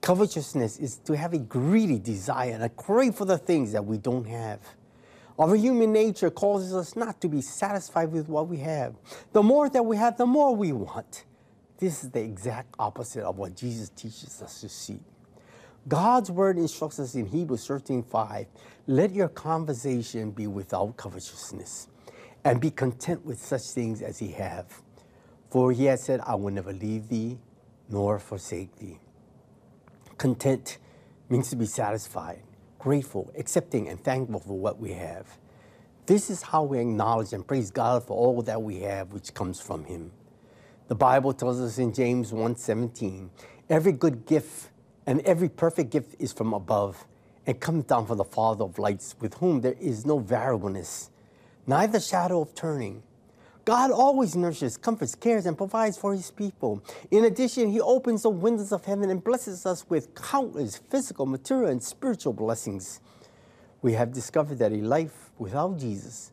Covetousness 0.00 0.78
is 0.78 0.96
to 0.98 1.16
have 1.16 1.32
a 1.32 1.38
greedy 1.38 1.98
desire 1.98 2.52
and 2.52 2.64
a 2.64 2.68
crave 2.68 3.14
for 3.14 3.24
the 3.24 3.38
things 3.38 3.72
that 3.72 3.84
we 3.84 3.98
don't 3.98 4.26
have. 4.26 4.58
Our 5.38 5.56
human 5.56 5.92
nature 5.92 6.30
causes 6.30 6.74
us 6.74 6.96
not 6.96 7.20
to 7.22 7.28
be 7.28 7.40
satisfied 7.40 8.12
with 8.12 8.28
what 8.28 8.48
we 8.48 8.58
have. 8.58 8.94
The 9.32 9.42
more 9.42 9.68
that 9.70 9.84
we 9.84 9.96
have, 9.96 10.16
the 10.16 10.26
more 10.26 10.54
we 10.54 10.72
want. 10.72 11.24
This 11.78 12.04
is 12.04 12.10
the 12.10 12.20
exact 12.20 12.74
opposite 12.78 13.24
of 13.24 13.38
what 13.38 13.56
Jesus 13.56 13.88
teaches 13.90 14.42
us 14.42 14.60
to 14.60 14.68
see. 14.68 15.00
God's 15.88 16.30
word 16.30 16.58
instructs 16.58 17.00
us 17.00 17.14
in 17.14 17.26
Hebrews 17.26 17.66
13:5, 17.66 18.46
let 18.86 19.12
your 19.12 19.28
conversation 19.28 20.30
be 20.30 20.46
without 20.46 20.96
covetousness, 20.96 21.88
and 22.44 22.60
be 22.60 22.70
content 22.70 23.26
with 23.26 23.44
such 23.44 23.62
things 23.62 24.00
as 24.00 24.22
ye 24.22 24.30
have. 24.32 24.80
For 25.50 25.72
he 25.72 25.86
has 25.86 26.02
said, 26.02 26.20
I 26.24 26.36
will 26.36 26.52
never 26.52 26.72
leave 26.72 27.08
thee 27.08 27.38
nor 27.88 28.18
forsake 28.18 28.76
thee. 28.76 28.98
Content 30.18 30.78
means 31.28 31.50
to 31.50 31.56
be 31.56 31.66
satisfied, 31.66 32.42
grateful, 32.78 33.30
accepting, 33.36 33.88
and 33.88 34.02
thankful 34.02 34.40
for 34.40 34.58
what 34.58 34.78
we 34.78 34.92
have. 34.92 35.38
This 36.06 36.30
is 36.30 36.42
how 36.42 36.62
we 36.64 36.78
acknowledge 36.78 37.32
and 37.32 37.46
praise 37.46 37.70
God 37.70 38.04
for 38.04 38.16
all 38.16 38.42
that 38.42 38.62
we 38.62 38.80
have, 38.80 39.12
which 39.12 39.34
comes 39.34 39.60
from 39.60 39.84
Him. 39.84 40.12
The 40.88 40.94
Bible 40.94 41.32
tells 41.32 41.60
us 41.60 41.78
in 41.78 41.92
James 41.92 42.32
1:17, 42.32 43.30
every 43.68 43.92
good 43.92 44.26
gift 44.26 44.71
and 45.06 45.20
every 45.20 45.48
perfect 45.48 45.90
gift 45.90 46.14
is 46.18 46.32
from 46.32 46.52
above 46.52 47.06
and 47.46 47.58
comes 47.60 47.84
down 47.84 48.06
from 48.06 48.18
the 48.18 48.24
Father 48.24 48.64
of 48.64 48.78
lights, 48.78 49.16
with 49.20 49.34
whom 49.34 49.60
there 49.60 49.76
is 49.80 50.06
no 50.06 50.18
variableness, 50.18 51.10
neither 51.66 51.98
shadow 51.98 52.40
of 52.40 52.54
turning. 52.54 53.02
God 53.64 53.90
always 53.90 54.34
nurtures, 54.34 54.76
comforts, 54.76 55.14
cares, 55.14 55.46
and 55.46 55.56
provides 55.56 55.96
for 55.96 56.12
his 56.12 56.30
people. 56.30 56.82
In 57.10 57.24
addition, 57.24 57.70
he 57.70 57.80
opens 57.80 58.22
the 58.22 58.30
windows 58.30 58.72
of 58.72 58.84
heaven 58.84 59.10
and 59.10 59.22
blesses 59.22 59.66
us 59.66 59.88
with 59.88 60.14
countless 60.14 60.76
physical, 60.76 61.26
material, 61.26 61.70
and 61.70 61.82
spiritual 61.82 62.32
blessings. 62.32 63.00
We 63.80 63.92
have 63.92 64.12
discovered 64.12 64.58
that 64.58 64.72
a 64.72 64.76
life 64.76 65.30
without 65.38 65.78
Jesus 65.78 66.32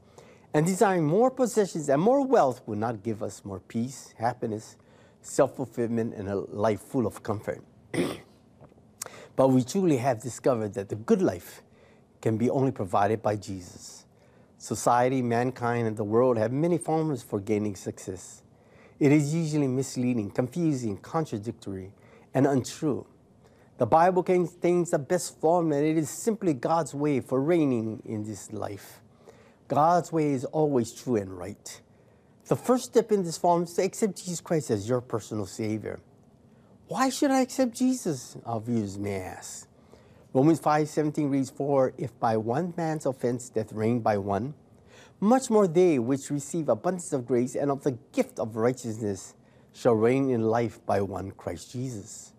and 0.53 0.65
desiring 0.65 1.05
more 1.05 1.29
possessions 1.29 1.89
and 1.89 2.01
more 2.01 2.25
wealth 2.25 2.61
will 2.65 2.77
not 2.77 3.03
give 3.03 3.21
us 3.21 3.45
more 3.45 3.59
peace, 3.59 4.13
happiness, 4.17 4.77
self 5.21 5.55
fulfillment, 5.55 6.15
and 6.15 6.29
a 6.29 6.35
life 6.35 6.81
full 6.81 7.05
of 7.05 7.21
comfort. 7.21 7.63
but 9.39 9.51
we 9.51 9.63
truly 9.63 9.95
have 9.95 10.21
discovered 10.21 10.73
that 10.73 10.89
the 10.89 10.97
good 10.97 11.21
life 11.21 11.63
can 12.21 12.35
be 12.35 12.49
only 12.49 12.73
provided 12.73 13.21
by 13.21 13.37
Jesus. 13.37 14.03
Society, 14.57 15.21
mankind, 15.21 15.87
and 15.87 15.95
the 15.95 16.03
world 16.03 16.37
have 16.37 16.51
many 16.51 16.77
formulas 16.77 17.23
for 17.23 17.39
gaining 17.39 17.73
success. 17.73 18.43
It 18.99 19.13
is 19.13 19.33
usually 19.33 19.69
misleading, 19.69 20.31
confusing, 20.31 20.97
contradictory, 20.97 21.93
and 22.33 22.45
untrue. 22.45 23.07
The 23.77 23.85
Bible 23.85 24.23
contains 24.23 24.91
the 24.91 24.99
best 24.99 25.39
formula, 25.39 25.77
and 25.77 25.87
it 25.87 25.97
is 25.97 26.09
simply 26.09 26.53
God's 26.53 26.93
way 26.93 27.21
for 27.21 27.39
reigning 27.41 28.03
in 28.03 28.25
this 28.25 28.51
life. 28.51 28.99
God's 29.69 30.11
way 30.11 30.33
is 30.33 30.43
always 30.43 30.91
true 30.91 31.15
and 31.15 31.31
right. 31.31 31.79
The 32.47 32.57
first 32.57 32.83
step 32.83 33.09
in 33.13 33.23
this 33.23 33.37
form 33.37 33.63
is 33.63 33.73
to 33.75 33.83
accept 33.83 34.17
Jesus 34.17 34.41
Christ 34.41 34.69
as 34.69 34.89
your 34.89 34.99
personal 34.99 35.45
Savior. 35.45 36.01
Why 36.89 37.09
should 37.09 37.29
I 37.29 37.41
accept 37.41 37.75
Jesus? 37.75 38.35
Our 38.47 38.59
viewers 38.59 38.97
may 38.97 39.21
ask. 39.21 39.67
Romans 40.33 40.59
5:17 40.59 41.29
reads, 41.29 41.51
For 41.51 41.93
if 41.99 42.19
by 42.19 42.35
one 42.35 42.73
man's 42.75 43.05
offense 43.05 43.47
death 43.49 43.71
reigned 43.71 44.03
by 44.03 44.17
one, 44.17 44.55
much 45.19 45.51
more 45.51 45.67
they 45.67 45.99
which 45.99 46.31
receive 46.31 46.67
abundance 46.67 47.13
of 47.13 47.27
grace 47.27 47.53
and 47.53 47.69
of 47.69 47.83
the 47.83 47.91
gift 48.11 48.39
of 48.39 48.55
righteousness 48.55 49.35
shall 49.71 49.93
reign 49.93 50.31
in 50.31 50.41
life 50.41 50.83
by 50.87 50.99
one 50.99 51.29
Christ 51.29 51.71
Jesus. 51.73 52.33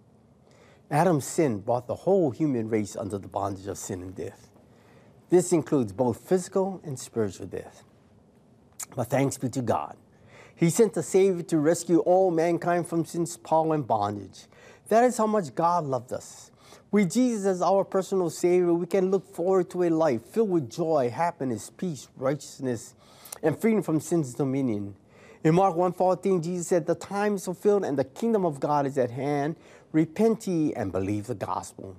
Adam's 0.90 1.26
sin 1.26 1.60
brought 1.60 1.86
the 1.86 1.94
whole 1.94 2.32
human 2.32 2.68
race 2.68 2.96
under 2.96 3.18
the 3.18 3.28
bondage 3.28 3.68
of 3.68 3.78
sin 3.78 4.02
and 4.02 4.16
death. 4.16 4.50
This 5.28 5.52
includes 5.52 5.92
both 5.92 6.28
physical 6.28 6.80
and 6.82 6.98
spiritual 6.98 7.46
death. 7.46 7.84
But 8.96 9.10
thanks 9.10 9.38
be 9.38 9.48
to 9.50 9.62
God. 9.62 9.96
He 10.60 10.68
sent 10.68 10.94
a 10.98 11.02
Savior 11.02 11.42
to 11.44 11.58
rescue 11.58 12.00
all 12.00 12.30
mankind 12.30 12.86
from 12.86 13.06
sin's 13.06 13.38
power 13.38 13.74
and 13.74 13.86
bondage. 13.86 14.44
That 14.88 15.04
is 15.04 15.16
how 15.16 15.26
much 15.26 15.54
God 15.54 15.86
loved 15.86 16.12
us. 16.12 16.50
With 16.90 17.10
Jesus 17.12 17.46
as 17.46 17.62
our 17.62 17.82
personal 17.82 18.28
Savior, 18.28 18.74
we 18.74 18.84
can 18.84 19.10
look 19.10 19.24
forward 19.34 19.70
to 19.70 19.84
a 19.84 19.88
life 19.88 20.22
filled 20.26 20.50
with 20.50 20.68
joy, 20.68 21.08
happiness, 21.08 21.70
peace, 21.74 22.08
righteousness, 22.14 22.94
and 23.42 23.58
freedom 23.58 23.82
from 23.82 24.00
sin's 24.00 24.34
dominion. 24.34 24.96
In 25.42 25.54
Mark 25.54 25.76
1:14, 25.76 26.42
Jesus 26.42 26.66
said, 26.66 26.84
"The 26.84 26.94
time 26.94 27.36
is 27.36 27.46
fulfilled 27.46 27.82
and 27.82 27.98
the 27.98 28.04
kingdom 28.04 28.44
of 28.44 28.60
God 28.60 28.84
is 28.84 28.98
at 28.98 29.12
hand. 29.12 29.56
Repent 29.92 30.46
ye 30.46 30.74
and 30.74 30.92
believe 30.92 31.26
the 31.26 31.34
gospel." 31.34 31.96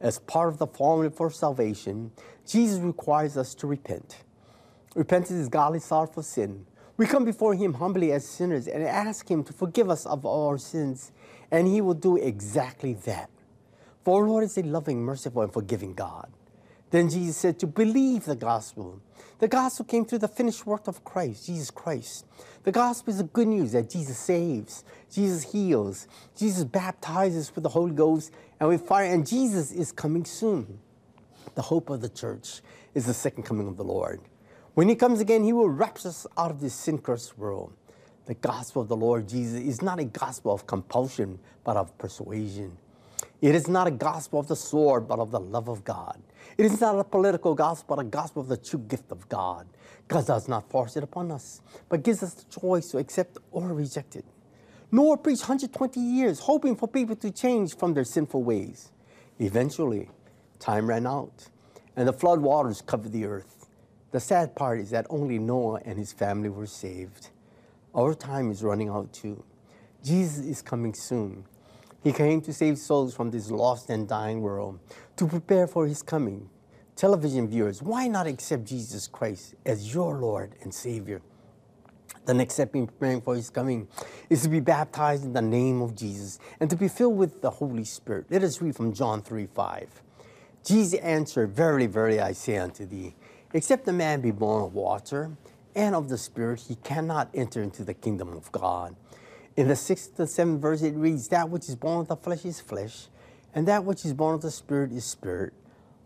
As 0.00 0.20
part 0.20 0.48
of 0.48 0.58
the 0.58 0.68
formula 0.68 1.10
for 1.10 1.28
salvation, 1.28 2.12
Jesus 2.46 2.78
requires 2.78 3.36
us 3.36 3.52
to 3.56 3.66
repent. 3.66 4.18
Repentance 4.94 5.40
is 5.40 5.48
godly 5.48 5.80
sorrow 5.80 6.06
for 6.06 6.22
sin. 6.22 6.66
We 7.00 7.06
come 7.06 7.24
before 7.24 7.54
Him 7.54 7.72
humbly 7.72 8.12
as 8.12 8.28
sinners 8.28 8.68
and 8.68 8.82
ask 8.84 9.26
Him 9.26 9.42
to 9.44 9.54
forgive 9.54 9.88
us 9.88 10.04
of 10.04 10.26
all 10.26 10.48
our 10.48 10.58
sins, 10.58 11.12
and 11.50 11.66
He 11.66 11.80
will 11.80 11.94
do 11.94 12.18
exactly 12.18 12.92
that. 13.06 13.30
For 14.04 14.20
our 14.20 14.28
Lord 14.28 14.44
is 14.44 14.58
a 14.58 14.62
loving, 14.62 15.00
merciful, 15.00 15.40
and 15.40 15.50
forgiving 15.50 15.94
God. 15.94 16.30
Then 16.90 17.08
Jesus 17.08 17.38
said 17.38 17.58
to 17.60 17.66
believe 17.66 18.26
the 18.26 18.36
gospel. 18.36 19.00
The 19.38 19.48
gospel 19.48 19.86
came 19.86 20.04
through 20.04 20.18
the 20.18 20.28
finished 20.28 20.66
work 20.66 20.88
of 20.88 21.02
Christ, 21.02 21.46
Jesus 21.46 21.70
Christ. 21.70 22.26
The 22.64 22.72
gospel 22.72 23.12
is 23.12 23.16
the 23.16 23.24
good 23.24 23.48
news 23.48 23.72
that 23.72 23.88
Jesus 23.88 24.18
saves, 24.18 24.84
Jesus 25.10 25.50
heals, 25.52 26.06
Jesus 26.36 26.64
baptizes 26.64 27.54
with 27.54 27.62
the 27.62 27.70
Holy 27.70 27.92
Ghost 27.92 28.30
and 28.60 28.68
with 28.68 28.86
fire, 28.86 29.10
and 29.10 29.26
Jesus 29.26 29.72
is 29.72 29.90
coming 29.90 30.26
soon. 30.26 30.80
The 31.54 31.62
hope 31.62 31.88
of 31.88 32.02
the 32.02 32.10
church 32.10 32.60
is 32.94 33.06
the 33.06 33.14
second 33.14 33.44
coming 33.44 33.68
of 33.68 33.78
the 33.78 33.84
Lord. 33.84 34.20
When 34.74 34.88
he 34.88 34.94
comes 34.94 35.20
again, 35.20 35.44
he 35.44 35.52
will 35.52 35.68
rapture 35.68 36.08
us 36.08 36.26
out 36.38 36.50
of 36.50 36.60
this 36.60 36.74
sin 36.74 36.98
cursed 36.98 37.36
world. 37.36 37.72
The 38.26 38.34
gospel 38.34 38.82
of 38.82 38.88
the 38.88 38.96
Lord 38.96 39.28
Jesus 39.28 39.60
is 39.60 39.82
not 39.82 39.98
a 39.98 40.04
gospel 40.04 40.52
of 40.52 40.66
compulsion, 40.66 41.40
but 41.64 41.76
of 41.76 41.96
persuasion. 41.98 42.76
It 43.40 43.54
is 43.54 43.68
not 43.68 43.88
a 43.88 43.90
gospel 43.90 44.38
of 44.38 44.48
the 44.48 44.56
sword, 44.56 45.08
but 45.08 45.18
of 45.18 45.30
the 45.30 45.40
love 45.40 45.68
of 45.68 45.82
God. 45.82 46.22
It 46.56 46.66
is 46.66 46.80
not 46.80 46.98
a 46.98 47.04
political 47.04 47.54
gospel, 47.54 47.96
but 47.96 48.02
a 48.02 48.08
gospel 48.08 48.42
of 48.42 48.48
the 48.48 48.56
true 48.56 48.78
gift 48.78 49.10
of 49.10 49.28
God. 49.28 49.66
God 50.08 50.26
does 50.26 50.46
not 50.46 50.70
force 50.70 50.96
it 50.96 51.02
upon 51.02 51.32
us, 51.32 51.60
but 51.88 52.02
gives 52.02 52.22
us 52.22 52.34
the 52.34 52.60
choice 52.60 52.88
to 52.90 52.98
accept 52.98 53.38
or 53.50 53.68
reject 53.68 54.14
it. 54.14 54.24
Noah 54.92 55.16
preached 55.16 55.42
120 55.42 56.00
years, 56.00 56.40
hoping 56.40 56.76
for 56.76 56.86
people 56.86 57.16
to 57.16 57.30
change 57.30 57.76
from 57.76 57.94
their 57.94 58.04
sinful 58.04 58.42
ways. 58.42 58.90
Eventually, 59.38 60.10
time 60.58 60.86
ran 60.86 61.06
out, 61.06 61.48
and 61.96 62.06
the 62.06 62.12
flood 62.12 62.40
waters 62.40 62.82
covered 62.82 63.12
the 63.12 63.24
earth. 63.24 63.59
The 64.10 64.20
sad 64.20 64.54
part 64.56 64.80
is 64.80 64.90
that 64.90 65.06
only 65.08 65.38
Noah 65.38 65.80
and 65.84 65.98
his 65.98 66.12
family 66.12 66.48
were 66.48 66.66
saved. 66.66 67.30
Our 67.94 68.14
time 68.14 68.50
is 68.50 68.62
running 68.62 68.88
out 68.88 69.12
too. 69.12 69.44
Jesus 70.02 70.44
is 70.44 70.62
coming 70.62 70.94
soon. 70.94 71.44
He 72.02 72.12
came 72.12 72.40
to 72.42 72.52
save 72.52 72.78
souls 72.78 73.14
from 73.14 73.30
this 73.30 73.50
lost 73.50 73.90
and 73.90 74.08
dying 74.08 74.40
world, 74.40 74.78
to 75.16 75.26
prepare 75.26 75.66
for 75.66 75.86
his 75.86 76.02
coming. 76.02 76.48
Television 76.96 77.46
viewers, 77.46 77.82
why 77.82 78.08
not 78.08 78.26
accept 78.26 78.64
Jesus 78.64 79.06
Christ 79.06 79.54
as 79.64 79.94
your 79.94 80.16
Lord 80.16 80.54
and 80.62 80.72
Savior? 80.72 81.20
The 82.24 82.34
next 82.34 82.54
step 82.54 82.74
in 82.74 82.86
preparing 82.86 83.20
for 83.20 83.34
his 83.34 83.50
coming 83.50 83.88
is 84.28 84.42
to 84.42 84.48
be 84.48 84.60
baptized 84.60 85.24
in 85.24 85.32
the 85.32 85.42
name 85.42 85.82
of 85.82 85.94
Jesus 85.94 86.38
and 86.58 86.68
to 86.70 86.76
be 86.76 86.88
filled 86.88 87.16
with 87.16 87.42
the 87.42 87.50
Holy 87.50 87.84
Spirit. 87.84 88.26
Let 88.30 88.42
us 88.42 88.60
read 88.60 88.76
from 88.76 88.92
John 88.92 89.22
3 89.22 89.46
5. 89.46 90.02
Jesus 90.64 91.00
answered, 91.00 91.50
Verily, 91.50 91.86
verily, 91.86 92.20
I 92.20 92.32
say 92.32 92.58
unto 92.58 92.84
thee, 92.84 93.14
except 93.52 93.88
a 93.88 93.92
man 93.92 94.20
be 94.20 94.30
born 94.30 94.64
of 94.64 94.74
water 94.74 95.36
and 95.74 95.94
of 95.94 96.08
the 96.08 96.18
Spirit, 96.18 96.64
he 96.68 96.76
cannot 96.76 97.30
enter 97.34 97.62
into 97.62 97.84
the 97.84 97.94
kingdom 97.94 98.32
of 98.32 98.50
God. 98.52 98.96
In 99.56 99.68
the 99.68 99.76
sixth 99.76 100.18
and 100.18 100.28
seventh 100.28 100.60
verse, 100.60 100.82
it 100.82 100.94
reads, 100.94 101.28
That 101.28 101.50
which 101.50 101.68
is 101.68 101.76
born 101.76 102.00
of 102.00 102.08
the 102.08 102.16
flesh 102.16 102.44
is 102.44 102.60
flesh, 102.60 103.08
and 103.54 103.66
that 103.68 103.84
which 103.84 104.04
is 104.04 104.12
born 104.12 104.34
of 104.34 104.42
the 104.42 104.50
Spirit 104.50 104.92
is 104.92 105.04
spirit. 105.04 105.52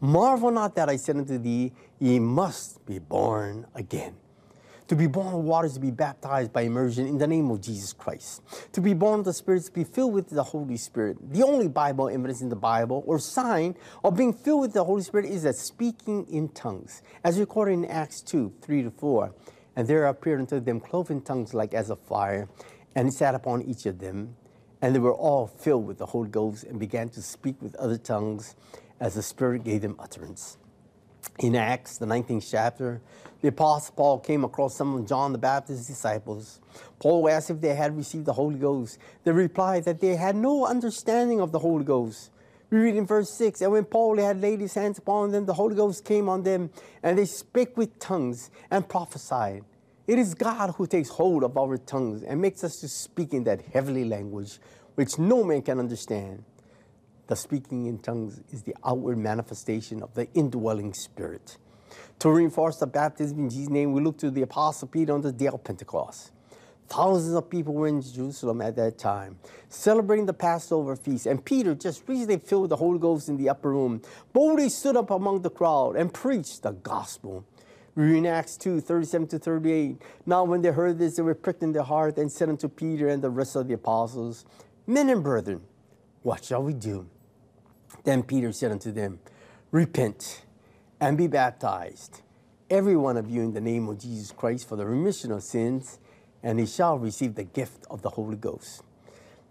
Marvel 0.00 0.50
not 0.50 0.74
that 0.74 0.88
I 0.88 0.96
said 0.96 1.16
unto 1.16 1.38
thee, 1.38 1.72
Ye 1.98 2.18
must 2.18 2.84
be 2.84 2.98
born 2.98 3.66
again. 3.74 4.16
To 4.88 4.96
be 4.96 5.06
born 5.06 5.32
of 5.32 5.44
water 5.44 5.66
is 5.66 5.74
to 5.74 5.80
be 5.80 5.90
baptized 5.90 6.52
by 6.52 6.60
immersion 6.62 7.06
in 7.06 7.16
the 7.16 7.26
name 7.26 7.50
of 7.50 7.62
Jesus 7.62 7.94
Christ. 7.94 8.42
To 8.72 8.82
be 8.82 8.92
born 8.92 9.20
of 9.20 9.24
the 9.24 9.32
Spirit 9.32 9.58
is 9.58 9.64
to 9.66 9.72
be 9.72 9.84
filled 9.84 10.12
with 10.12 10.28
the 10.28 10.42
Holy 10.42 10.76
Spirit. 10.76 11.16
The 11.32 11.42
only 11.42 11.68
Bible 11.68 12.10
evidence 12.10 12.42
in 12.42 12.50
the 12.50 12.56
Bible 12.56 13.02
or 13.06 13.18
sign 13.18 13.76
of 14.04 14.14
being 14.14 14.34
filled 14.34 14.60
with 14.60 14.74
the 14.74 14.84
Holy 14.84 15.00
Spirit 15.00 15.24
is 15.24 15.44
that 15.44 15.56
speaking 15.56 16.26
in 16.30 16.50
tongues, 16.50 17.00
as 17.24 17.40
recorded 17.40 17.72
in 17.72 17.86
Acts 17.86 18.20
2 18.20 18.52
3 18.60 18.82
to 18.82 18.90
4. 18.90 19.34
And 19.74 19.88
there 19.88 20.04
appeared 20.04 20.40
unto 20.40 20.60
them 20.60 20.80
cloven 20.80 21.22
tongues 21.22 21.54
like 21.54 21.72
as 21.72 21.88
of 21.88 21.98
fire, 22.00 22.46
and 22.94 23.08
it 23.08 23.12
sat 23.12 23.34
upon 23.34 23.62
each 23.62 23.86
of 23.86 24.00
them. 24.00 24.36
And 24.82 24.94
they 24.94 24.98
were 24.98 25.14
all 25.14 25.46
filled 25.46 25.86
with 25.86 25.96
the 25.96 26.06
Holy 26.06 26.28
Ghost 26.28 26.62
and 26.64 26.78
began 26.78 27.08
to 27.10 27.22
speak 27.22 27.56
with 27.62 27.74
other 27.76 27.96
tongues 27.96 28.54
as 29.00 29.14
the 29.14 29.22
Spirit 29.22 29.64
gave 29.64 29.80
them 29.80 29.96
utterance. 29.98 30.58
In 31.38 31.56
Acts, 31.56 31.98
the 31.98 32.06
19th 32.06 32.48
chapter, 32.50 33.00
the 33.40 33.48
Apostle 33.48 33.94
Paul 33.96 34.18
came 34.20 34.44
across 34.44 34.76
some 34.76 34.94
of 34.94 35.06
John 35.06 35.32
the 35.32 35.38
Baptist's 35.38 35.86
disciples. 35.86 36.60
Paul 36.98 37.28
asked 37.28 37.50
if 37.50 37.60
they 37.60 37.74
had 37.74 37.96
received 37.96 38.24
the 38.24 38.32
Holy 38.32 38.58
Ghost. 38.58 38.98
They 39.24 39.32
replied 39.32 39.84
that 39.84 40.00
they 40.00 40.16
had 40.16 40.36
no 40.36 40.64
understanding 40.64 41.40
of 41.40 41.52
the 41.52 41.58
Holy 41.58 41.84
Ghost. 41.84 42.30
We 42.70 42.78
read 42.78 42.96
in 42.96 43.06
verse 43.06 43.30
6 43.30 43.60
And 43.60 43.72
when 43.72 43.84
Paul 43.84 44.16
had 44.18 44.40
laid 44.40 44.60
his 44.60 44.74
hands 44.74 44.98
upon 44.98 45.30
them, 45.30 45.46
the 45.46 45.54
Holy 45.54 45.74
Ghost 45.76 46.04
came 46.04 46.28
on 46.28 46.42
them, 46.42 46.70
and 47.02 47.18
they 47.18 47.26
spake 47.26 47.76
with 47.76 47.98
tongues 47.98 48.50
and 48.70 48.88
prophesied. 48.88 49.64
It 50.06 50.18
is 50.18 50.34
God 50.34 50.74
who 50.76 50.86
takes 50.86 51.08
hold 51.08 51.44
of 51.44 51.56
our 51.56 51.78
tongues 51.78 52.22
and 52.22 52.40
makes 52.40 52.62
us 52.62 52.76
to 52.80 52.88
speak 52.88 53.32
in 53.32 53.44
that 53.44 53.62
heavenly 53.72 54.04
language 54.04 54.58
which 54.94 55.18
no 55.18 55.42
man 55.44 55.62
can 55.62 55.78
understand. 55.78 56.44
The 57.26 57.36
speaking 57.36 57.86
in 57.86 57.98
tongues 57.98 58.42
is 58.52 58.62
the 58.62 58.76
outward 58.84 59.16
manifestation 59.16 60.02
of 60.02 60.12
the 60.12 60.28
indwelling 60.34 60.92
spirit. 60.92 61.56
To 62.18 62.30
reinforce 62.30 62.76
the 62.76 62.86
baptism 62.86 63.38
in 63.38 63.50
Jesus' 63.50 63.70
name, 63.70 63.92
we 63.92 64.02
look 64.02 64.18
to 64.18 64.30
the 64.30 64.42
Apostle 64.42 64.88
Peter 64.88 65.14
on 65.14 65.22
the 65.22 65.32
day 65.32 65.46
of 65.46 65.64
Pentecost. 65.64 66.32
Thousands 66.88 67.34
of 67.34 67.48
people 67.48 67.72
were 67.72 67.88
in 67.88 68.02
Jerusalem 68.02 68.60
at 68.60 68.76
that 68.76 68.98
time, 68.98 69.38
celebrating 69.70 70.26
the 70.26 70.34
Passover 70.34 70.96
feast, 70.96 71.24
and 71.24 71.42
Peter, 71.42 71.74
just 71.74 72.06
recently 72.06 72.36
filled 72.36 72.62
with 72.62 72.70
the 72.70 72.76
Holy 72.76 72.98
Ghost 72.98 73.30
in 73.30 73.38
the 73.38 73.48
upper 73.48 73.70
room, 73.70 74.02
boldly 74.34 74.68
stood 74.68 74.96
up 74.96 75.10
among 75.10 75.40
the 75.40 75.50
crowd 75.50 75.96
and 75.96 76.12
preached 76.12 76.62
the 76.62 76.72
gospel. 76.72 77.42
We 77.94 78.04
read 78.04 78.18
in 78.18 78.26
Acts 78.26 78.58
2 78.58 78.80
37 78.80 79.28
to 79.28 79.38
38. 79.38 80.02
Now, 80.26 80.44
when 80.44 80.60
they 80.60 80.70
heard 80.72 80.98
this, 80.98 81.16
they 81.16 81.22
were 81.22 81.34
pricked 81.34 81.62
in 81.62 81.72
their 81.72 81.84
heart 81.84 82.18
and 82.18 82.30
said 82.30 82.50
unto 82.50 82.68
Peter 82.68 83.08
and 83.08 83.22
the 83.22 83.30
rest 83.30 83.56
of 83.56 83.66
the 83.66 83.74
apostles, 83.74 84.44
Men 84.86 85.08
and 85.08 85.22
brethren, 85.22 85.62
what 86.22 86.44
shall 86.44 86.62
we 86.62 86.74
do? 86.74 87.06
Then 88.04 88.22
Peter 88.22 88.52
said 88.52 88.70
unto 88.70 88.92
them, 88.92 89.18
Repent 89.70 90.44
and 91.00 91.18
be 91.18 91.26
baptized, 91.26 92.20
every 92.70 92.96
one 92.96 93.16
of 93.16 93.28
you, 93.28 93.42
in 93.42 93.52
the 93.52 93.60
name 93.60 93.88
of 93.88 93.98
Jesus 93.98 94.30
Christ 94.30 94.68
for 94.68 94.76
the 94.76 94.86
remission 94.86 95.32
of 95.32 95.42
sins, 95.42 95.98
and 96.42 96.60
he 96.60 96.66
shall 96.66 96.98
receive 96.98 97.34
the 97.34 97.44
gift 97.44 97.84
of 97.90 98.02
the 98.02 98.10
Holy 98.10 98.36
Ghost. 98.36 98.82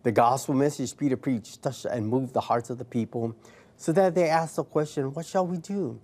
The 0.04 0.12
gospel 0.12 0.54
message 0.54 0.95
Peter 0.95 1.18
preached 1.18 1.62
touched 1.62 1.86
and 1.86 2.08
moved 2.08 2.34
the 2.34 2.41
hearts 2.41 2.70
of 2.70 2.78
the 2.78 2.86
people 2.86 3.36
so 3.76 3.91
that 3.91 4.16
they 4.16 4.30
asked 4.30 4.58
the 4.58 4.64
question, 4.64 5.14
What 5.14 5.26
shall 5.26 5.47
we 5.47 5.58
do? 5.58 5.99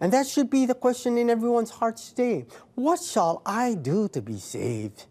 And 0.00 0.12
that 0.12 0.26
should 0.26 0.50
be 0.50 0.66
the 0.66 0.74
question 0.74 1.18
in 1.18 1.28
everyone's 1.28 1.70
hearts 1.70 2.08
today. 2.08 2.46
What 2.74 3.02
shall 3.02 3.42
I 3.44 3.74
do 3.74 4.08
to 4.08 4.22
be 4.22 4.38
saved? 4.38 5.06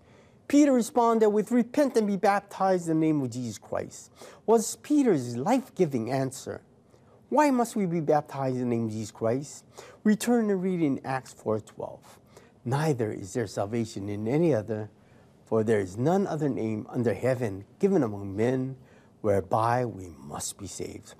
Peter 0.49 0.73
responded 0.73 1.29
with, 1.29 1.51
Repent 1.51 1.95
and 1.95 2.07
be 2.07 2.17
baptized 2.17 2.89
in 2.89 2.99
the 2.99 3.05
name 3.05 3.21
of 3.21 3.29
Jesus 3.29 3.59
Christ, 3.59 4.11
was 4.47 4.75
Peter's 4.77 5.37
life 5.37 5.73
giving 5.75 6.11
answer. 6.11 6.61
Why 7.29 7.51
must 7.51 7.75
we 7.75 7.85
be 7.85 7.99
baptized 7.99 8.55
in 8.55 8.63
the 8.63 8.75
name 8.75 8.85
of 8.87 8.91
Jesus 8.91 9.11
Christ? 9.11 9.63
Return 10.03 10.49
and 10.49 10.61
read 10.61 10.81
in 10.81 10.99
Acts 11.05 11.33
4:12. 11.33 12.17
Neither 12.65 13.11
is 13.11 13.33
there 13.33 13.45
salvation 13.45 14.09
in 14.09 14.27
any 14.27 14.51
other, 14.51 14.89
for 15.45 15.63
there 15.63 15.79
is 15.79 15.97
none 15.97 16.25
other 16.25 16.49
name 16.49 16.87
under 16.89 17.13
heaven 17.13 17.65
given 17.77 18.01
among 18.01 18.35
men 18.35 18.75
whereby 19.21 19.85
we 19.85 20.15
must 20.17 20.57
be 20.57 20.65
saved. 20.65 21.13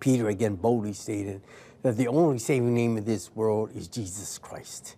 Peter 0.00 0.28
again 0.28 0.56
boldly 0.56 0.94
stated 0.94 1.42
that 1.82 1.98
the 1.98 2.08
only 2.08 2.38
saving 2.38 2.72
name 2.72 2.96
in 2.96 3.04
this 3.04 3.36
world 3.36 3.70
is 3.74 3.86
Jesus 3.86 4.38
Christ. 4.38 4.96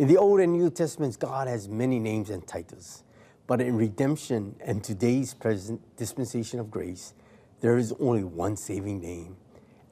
In 0.00 0.08
the 0.08 0.16
Old 0.16 0.40
and 0.40 0.54
New 0.54 0.70
Testaments, 0.70 1.18
God 1.18 1.46
has 1.46 1.68
many 1.68 1.98
names 1.98 2.30
and 2.30 2.46
titles. 2.46 3.04
But 3.46 3.60
in 3.60 3.76
redemption 3.76 4.56
and 4.64 4.82
today's 4.82 5.34
present 5.34 5.82
dispensation 5.98 6.58
of 6.58 6.70
grace, 6.70 7.12
there 7.60 7.76
is 7.76 7.92
only 8.00 8.24
one 8.24 8.56
saving 8.56 9.02
name, 9.02 9.36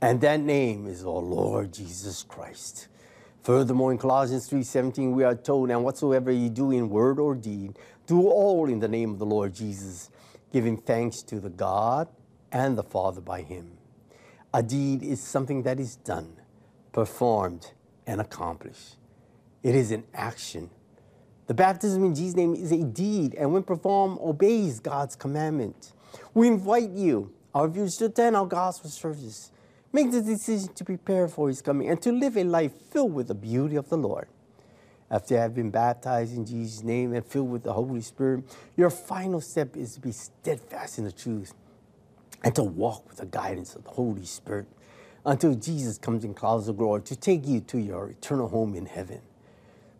and 0.00 0.22
that 0.22 0.40
name 0.40 0.86
is 0.86 1.04
our 1.04 1.20
Lord 1.20 1.74
Jesus 1.74 2.22
Christ. 2.22 2.88
Furthermore, 3.42 3.92
in 3.92 3.98
Colossians 3.98 4.48
3:17, 4.48 5.14
we 5.14 5.24
are 5.24 5.34
told, 5.34 5.70
"And 5.70 5.84
whatsoever 5.84 6.30
ye 6.30 6.48
do 6.48 6.70
in 6.70 6.88
word 6.88 7.18
or 7.18 7.34
deed, 7.34 7.78
do 8.06 8.30
all 8.30 8.66
in 8.66 8.80
the 8.80 8.88
name 8.88 9.10
of 9.10 9.18
the 9.18 9.26
Lord 9.26 9.52
Jesus, 9.52 10.08
giving 10.50 10.78
thanks 10.78 11.20
to 11.24 11.38
the 11.38 11.50
God 11.50 12.08
and 12.50 12.78
the 12.78 12.82
Father 12.82 13.20
by 13.20 13.42
him." 13.42 13.76
A 14.54 14.62
deed 14.62 15.02
is 15.02 15.20
something 15.20 15.64
that 15.64 15.78
is 15.78 15.96
done, 15.96 16.40
performed, 16.92 17.72
and 18.06 18.22
accomplished. 18.22 18.97
It 19.62 19.74
is 19.74 19.90
an 19.90 20.04
action. 20.14 20.70
The 21.46 21.54
baptism 21.54 22.04
in 22.04 22.14
Jesus' 22.14 22.36
name 22.36 22.54
is 22.54 22.72
a 22.72 22.84
deed, 22.84 23.34
and 23.34 23.52
when 23.52 23.62
performed, 23.62 24.18
obeys 24.20 24.80
God's 24.80 25.16
commandment. 25.16 25.92
We 26.34 26.46
invite 26.46 26.90
you, 26.90 27.32
our 27.54 27.68
viewers, 27.68 27.96
to 27.96 28.06
attend 28.06 28.36
our 28.36 28.46
gospel 28.46 28.90
service. 28.90 29.50
Make 29.92 30.12
the 30.12 30.20
decision 30.20 30.74
to 30.74 30.84
prepare 30.84 31.26
for 31.26 31.48
His 31.48 31.62
coming 31.62 31.88
and 31.88 32.00
to 32.02 32.12
live 32.12 32.36
a 32.36 32.44
life 32.44 32.72
filled 32.90 33.14
with 33.14 33.28
the 33.28 33.34
beauty 33.34 33.76
of 33.76 33.88
the 33.88 33.96
Lord. 33.96 34.28
After 35.10 35.34
you 35.34 35.40
have 35.40 35.54
been 35.54 35.70
baptized 35.70 36.36
in 36.36 36.44
Jesus' 36.44 36.82
name 36.82 37.14
and 37.14 37.24
filled 37.24 37.50
with 37.50 37.62
the 37.62 37.72
Holy 37.72 38.02
Spirit, 38.02 38.44
your 38.76 38.90
final 38.90 39.40
step 39.40 39.74
is 39.74 39.94
to 39.94 40.00
be 40.00 40.12
steadfast 40.12 40.98
in 40.98 41.04
the 41.04 41.12
truth 41.12 41.54
and 42.44 42.54
to 42.54 42.62
walk 42.62 43.08
with 43.08 43.16
the 43.16 43.26
guidance 43.26 43.74
of 43.74 43.84
the 43.84 43.90
Holy 43.90 44.26
Spirit 44.26 44.66
until 45.24 45.54
Jesus 45.54 45.96
comes 45.96 46.24
in 46.24 46.34
clouds 46.34 46.68
of 46.68 46.76
glory 46.76 47.00
to 47.02 47.16
take 47.16 47.46
you 47.46 47.60
to 47.60 47.78
your 47.78 48.10
eternal 48.10 48.48
home 48.48 48.74
in 48.74 48.84
heaven. 48.84 49.22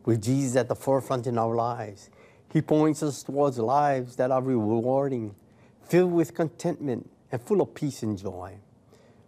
With 0.08 0.22
Jesus 0.22 0.56
at 0.56 0.68
the 0.68 0.74
forefront 0.74 1.26
in 1.26 1.36
our 1.36 1.54
lives, 1.54 2.08
He 2.50 2.62
points 2.62 3.02
us 3.02 3.22
towards 3.22 3.58
lives 3.58 4.16
that 4.16 4.30
are 4.30 4.40
rewarding, 4.40 5.34
filled 5.86 6.12
with 6.12 6.32
contentment, 6.32 7.10
and 7.30 7.42
full 7.42 7.60
of 7.60 7.74
peace 7.74 8.02
and 8.02 8.16
joy. 8.16 8.54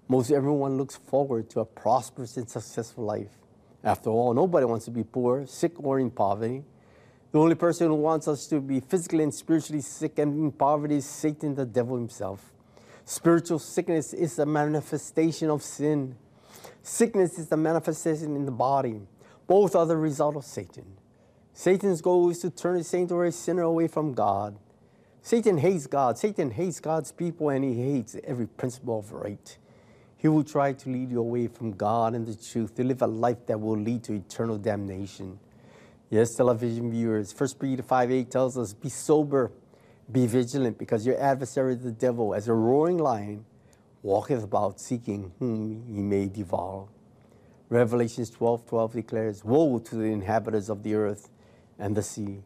Most 0.08 0.30
everyone 0.30 0.78
looks 0.78 0.96
forward 0.96 1.50
to 1.50 1.60
a 1.60 1.66
prosperous 1.66 2.38
and 2.38 2.48
successful 2.48 3.04
life. 3.04 3.28
After 3.84 4.08
all, 4.08 4.32
nobody 4.32 4.64
wants 4.64 4.86
to 4.86 4.90
be 4.90 5.04
poor, 5.04 5.44
sick, 5.46 5.72
or 5.84 6.00
in 6.00 6.10
poverty. 6.10 6.64
The 7.32 7.38
only 7.38 7.56
person 7.56 7.88
who 7.88 7.96
wants 7.96 8.26
us 8.26 8.46
to 8.46 8.58
be 8.58 8.80
physically 8.80 9.22
and 9.22 9.34
spiritually 9.34 9.82
sick 9.82 10.18
and 10.18 10.32
in 10.32 10.50
poverty 10.50 10.96
is 10.96 11.04
Satan, 11.04 11.56
the 11.56 11.66
devil 11.66 11.94
himself. 11.94 12.54
Spiritual 13.04 13.58
sickness 13.58 14.14
is 14.14 14.38
a 14.38 14.46
manifestation 14.46 15.50
of 15.50 15.62
sin. 15.62 16.16
Sickness 16.82 17.38
is 17.38 17.48
the 17.48 17.58
manifestation 17.58 18.34
in 18.34 18.46
the 18.46 18.50
body. 18.50 19.02
Both 19.50 19.74
are 19.74 19.84
the 19.84 19.96
result 19.96 20.36
of 20.36 20.44
Satan. 20.44 20.96
Satan's 21.52 22.00
goal 22.00 22.30
is 22.30 22.38
to 22.38 22.50
turn 22.50 22.76
a 22.76 22.84
saint 22.84 23.10
or 23.10 23.24
a 23.24 23.32
sinner 23.32 23.62
away 23.62 23.88
from 23.88 24.14
God. 24.14 24.56
Satan 25.22 25.58
hates 25.58 25.88
God. 25.88 26.16
Satan 26.16 26.52
hates 26.52 26.78
God's 26.78 27.10
people 27.10 27.48
and 27.48 27.64
he 27.64 27.74
hates 27.74 28.14
every 28.22 28.46
principle 28.46 29.00
of 29.00 29.12
right. 29.12 29.58
He 30.16 30.28
will 30.28 30.44
try 30.44 30.72
to 30.74 30.88
lead 30.88 31.10
you 31.10 31.18
away 31.18 31.48
from 31.48 31.72
God 31.72 32.14
and 32.14 32.28
the 32.28 32.36
truth 32.36 32.76
to 32.76 32.84
live 32.84 33.02
a 33.02 33.08
life 33.08 33.44
that 33.46 33.60
will 33.60 33.76
lead 33.76 34.04
to 34.04 34.12
eternal 34.12 34.56
damnation. 34.56 35.40
Yes, 36.10 36.36
television 36.36 36.88
viewers, 36.88 37.34
1 37.36 37.48
Peter 37.58 37.82
5 37.82 38.12
8 38.12 38.30
tells 38.30 38.56
us, 38.56 38.72
Be 38.72 38.88
sober, 38.88 39.50
be 40.12 40.28
vigilant, 40.28 40.78
because 40.78 41.04
your 41.04 41.20
adversary, 41.20 41.74
the 41.74 41.90
devil, 41.90 42.36
as 42.36 42.46
a 42.46 42.54
roaring 42.54 42.98
lion, 42.98 43.44
walketh 44.02 44.44
about 44.44 44.78
seeking 44.78 45.32
whom 45.40 45.86
he 45.88 46.00
may 46.00 46.28
devour. 46.28 46.86
Revelations 47.70 48.30
12 48.30 48.66
12 48.66 48.92
declares, 48.92 49.44
Woe 49.44 49.78
to 49.78 49.94
the 49.94 50.06
inhabitants 50.06 50.68
of 50.68 50.82
the 50.82 50.96
earth 50.96 51.28
and 51.78 51.96
the 51.96 52.02
sea, 52.02 52.42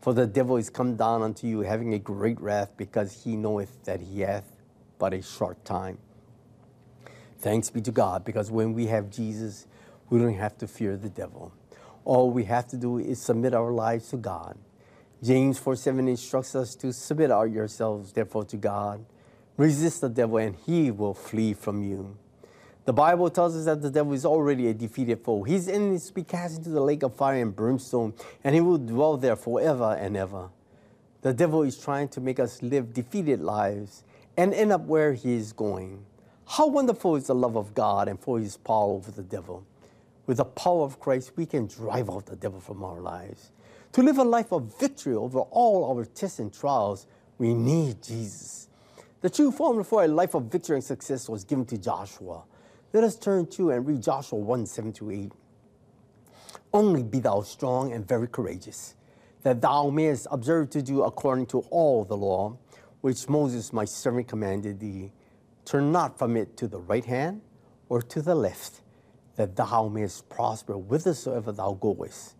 for 0.00 0.12
the 0.12 0.26
devil 0.26 0.56
is 0.56 0.68
come 0.68 0.96
down 0.96 1.22
unto 1.22 1.46
you, 1.46 1.60
having 1.60 1.94
a 1.94 1.98
great 1.98 2.40
wrath, 2.40 2.72
because 2.76 3.22
he 3.22 3.36
knoweth 3.36 3.84
that 3.84 4.00
he 4.00 4.20
hath 4.22 4.50
but 4.98 5.14
a 5.14 5.22
short 5.22 5.64
time. 5.64 5.98
Thanks 7.38 7.70
be 7.70 7.80
to 7.82 7.92
God, 7.92 8.24
because 8.24 8.50
when 8.50 8.72
we 8.72 8.88
have 8.88 9.10
Jesus, 9.10 9.66
we 10.10 10.18
don't 10.18 10.34
have 10.34 10.58
to 10.58 10.66
fear 10.66 10.96
the 10.96 11.08
devil. 11.08 11.52
All 12.04 12.30
we 12.30 12.44
have 12.44 12.66
to 12.68 12.76
do 12.76 12.98
is 12.98 13.22
submit 13.22 13.54
our 13.54 13.70
lives 13.70 14.08
to 14.10 14.16
God. 14.16 14.58
James 15.22 15.56
4 15.56 15.76
7 15.76 16.08
instructs 16.08 16.56
us 16.56 16.74
to 16.74 16.92
submit 16.92 17.30
our 17.30 17.46
yourselves, 17.46 18.12
therefore, 18.12 18.44
to 18.46 18.56
God. 18.56 19.06
Resist 19.56 20.00
the 20.00 20.08
devil, 20.08 20.38
and 20.38 20.56
he 20.66 20.90
will 20.90 21.14
flee 21.14 21.54
from 21.54 21.82
you. 21.82 22.18
The 22.84 22.92
Bible 22.92 23.30
tells 23.30 23.56
us 23.56 23.64
that 23.64 23.80
the 23.80 23.90
devil 23.90 24.12
is 24.12 24.26
already 24.26 24.68
a 24.68 24.74
defeated 24.74 25.20
foe. 25.24 25.42
His 25.42 25.68
enemies 25.68 26.10
be 26.10 26.22
cast 26.22 26.58
into 26.58 26.68
the 26.68 26.82
lake 26.82 27.02
of 27.02 27.14
fire 27.14 27.40
and 27.40 27.56
brimstone, 27.56 28.12
and 28.42 28.54
he 28.54 28.60
will 28.60 28.76
dwell 28.76 29.16
there 29.16 29.36
forever 29.36 29.96
and 29.98 30.16
ever. 30.16 30.50
The 31.22 31.32
devil 31.32 31.62
is 31.62 31.78
trying 31.78 32.08
to 32.08 32.20
make 32.20 32.38
us 32.38 32.62
live 32.62 32.92
defeated 32.92 33.40
lives 33.40 34.04
and 34.36 34.52
end 34.52 34.70
up 34.70 34.82
where 34.82 35.14
he 35.14 35.32
is 35.32 35.54
going. 35.54 36.04
How 36.46 36.66
wonderful 36.66 37.16
is 37.16 37.28
the 37.28 37.34
love 37.34 37.56
of 37.56 37.72
God 37.72 38.06
and 38.06 38.20
for 38.20 38.38
his 38.38 38.58
power 38.58 38.92
over 38.92 39.10
the 39.10 39.22
devil. 39.22 39.64
With 40.26 40.36
the 40.36 40.44
power 40.44 40.82
of 40.84 41.00
Christ, 41.00 41.32
we 41.36 41.46
can 41.46 41.66
drive 41.66 42.10
out 42.10 42.26
the 42.26 42.36
devil 42.36 42.60
from 42.60 42.84
our 42.84 43.00
lives. 43.00 43.50
To 43.92 44.02
live 44.02 44.18
a 44.18 44.24
life 44.24 44.52
of 44.52 44.78
victory 44.78 45.14
over 45.14 45.40
all 45.40 45.96
our 45.96 46.04
tests 46.04 46.38
and 46.38 46.52
trials, 46.52 47.06
we 47.38 47.54
need 47.54 48.02
Jesus. 48.02 48.68
The 49.22 49.30
true 49.30 49.50
formula 49.50 49.84
for 49.84 50.04
a 50.04 50.08
life 50.08 50.34
of 50.34 50.44
victory 50.44 50.76
and 50.76 50.84
success 50.84 51.30
was 51.30 51.44
given 51.44 51.64
to 51.66 51.78
Joshua. 51.78 52.42
Let 52.94 53.02
us 53.02 53.16
turn 53.16 53.46
to 53.46 53.72
and 53.72 53.84
read 53.84 54.02
Joshua 54.02 54.38
1 54.38 54.66
7 54.66 54.92
to 54.92 55.10
8. 55.10 55.32
Only 56.72 57.02
be 57.02 57.18
thou 57.18 57.40
strong 57.40 57.92
and 57.92 58.06
very 58.06 58.28
courageous, 58.28 58.94
that 59.42 59.60
thou 59.60 59.90
mayest 59.90 60.28
observe 60.30 60.70
to 60.70 60.80
do 60.80 61.02
according 61.02 61.46
to 61.46 61.62
all 61.70 62.04
the 62.04 62.16
law 62.16 62.56
which 63.00 63.28
Moses 63.28 63.72
my 63.72 63.84
servant 63.84 64.28
commanded 64.28 64.78
thee. 64.78 65.10
Turn 65.64 65.90
not 65.90 66.20
from 66.20 66.36
it 66.36 66.56
to 66.58 66.68
the 66.68 66.78
right 66.78 67.04
hand 67.04 67.40
or 67.88 68.00
to 68.00 68.22
the 68.22 68.36
left, 68.36 68.82
that 69.34 69.56
thou 69.56 69.88
mayest 69.88 70.28
prosper 70.28 70.74
whithersoever 70.74 71.50
thou 71.50 71.72
goest. 71.72 72.36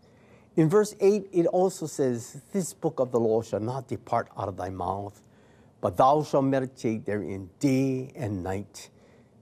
In 0.55 0.69
verse 0.69 0.95
8, 1.01 1.31
it 1.33 1.47
also 1.47 1.87
says, 1.87 2.43
This 2.53 2.73
book 2.73 3.01
of 3.01 3.11
the 3.11 3.19
law 3.19 3.43
shall 3.43 3.59
not 3.59 3.89
depart 3.89 4.29
out 4.39 4.47
of 4.47 4.57
thy 4.57 4.71
mouth, 4.71 5.21
but 5.81 5.97
thou 5.97 6.23
shalt 6.23 6.45
meditate 6.45 7.07
therein 7.07 7.51
day 7.59 8.13
and 8.15 8.45
night, 8.45 8.91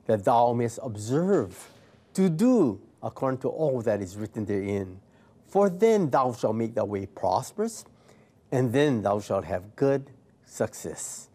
that 0.07 0.24
thou 0.24 0.53
mayest 0.53 0.78
observe 0.82 1.70
to 2.14 2.28
do 2.28 2.80
according 3.03 3.40
to 3.40 3.48
all 3.48 3.80
that 3.82 4.00
is 4.00 4.16
written 4.16 4.44
therein. 4.44 5.00
For 5.46 5.68
then 5.68 6.09
thou 6.11 6.32
shalt 6.32 6.57
make 6.57 6.74
thy 6.74 6.82
way 6.82 7.07
prosperous, 7.07 7.84
and 8.50 8.72
then 8.72 9.03
thou 9.03 9.20
shalt 9.20 9.44
have 9.44 9.76
good 9.76 10.11
success. 10.44 11.28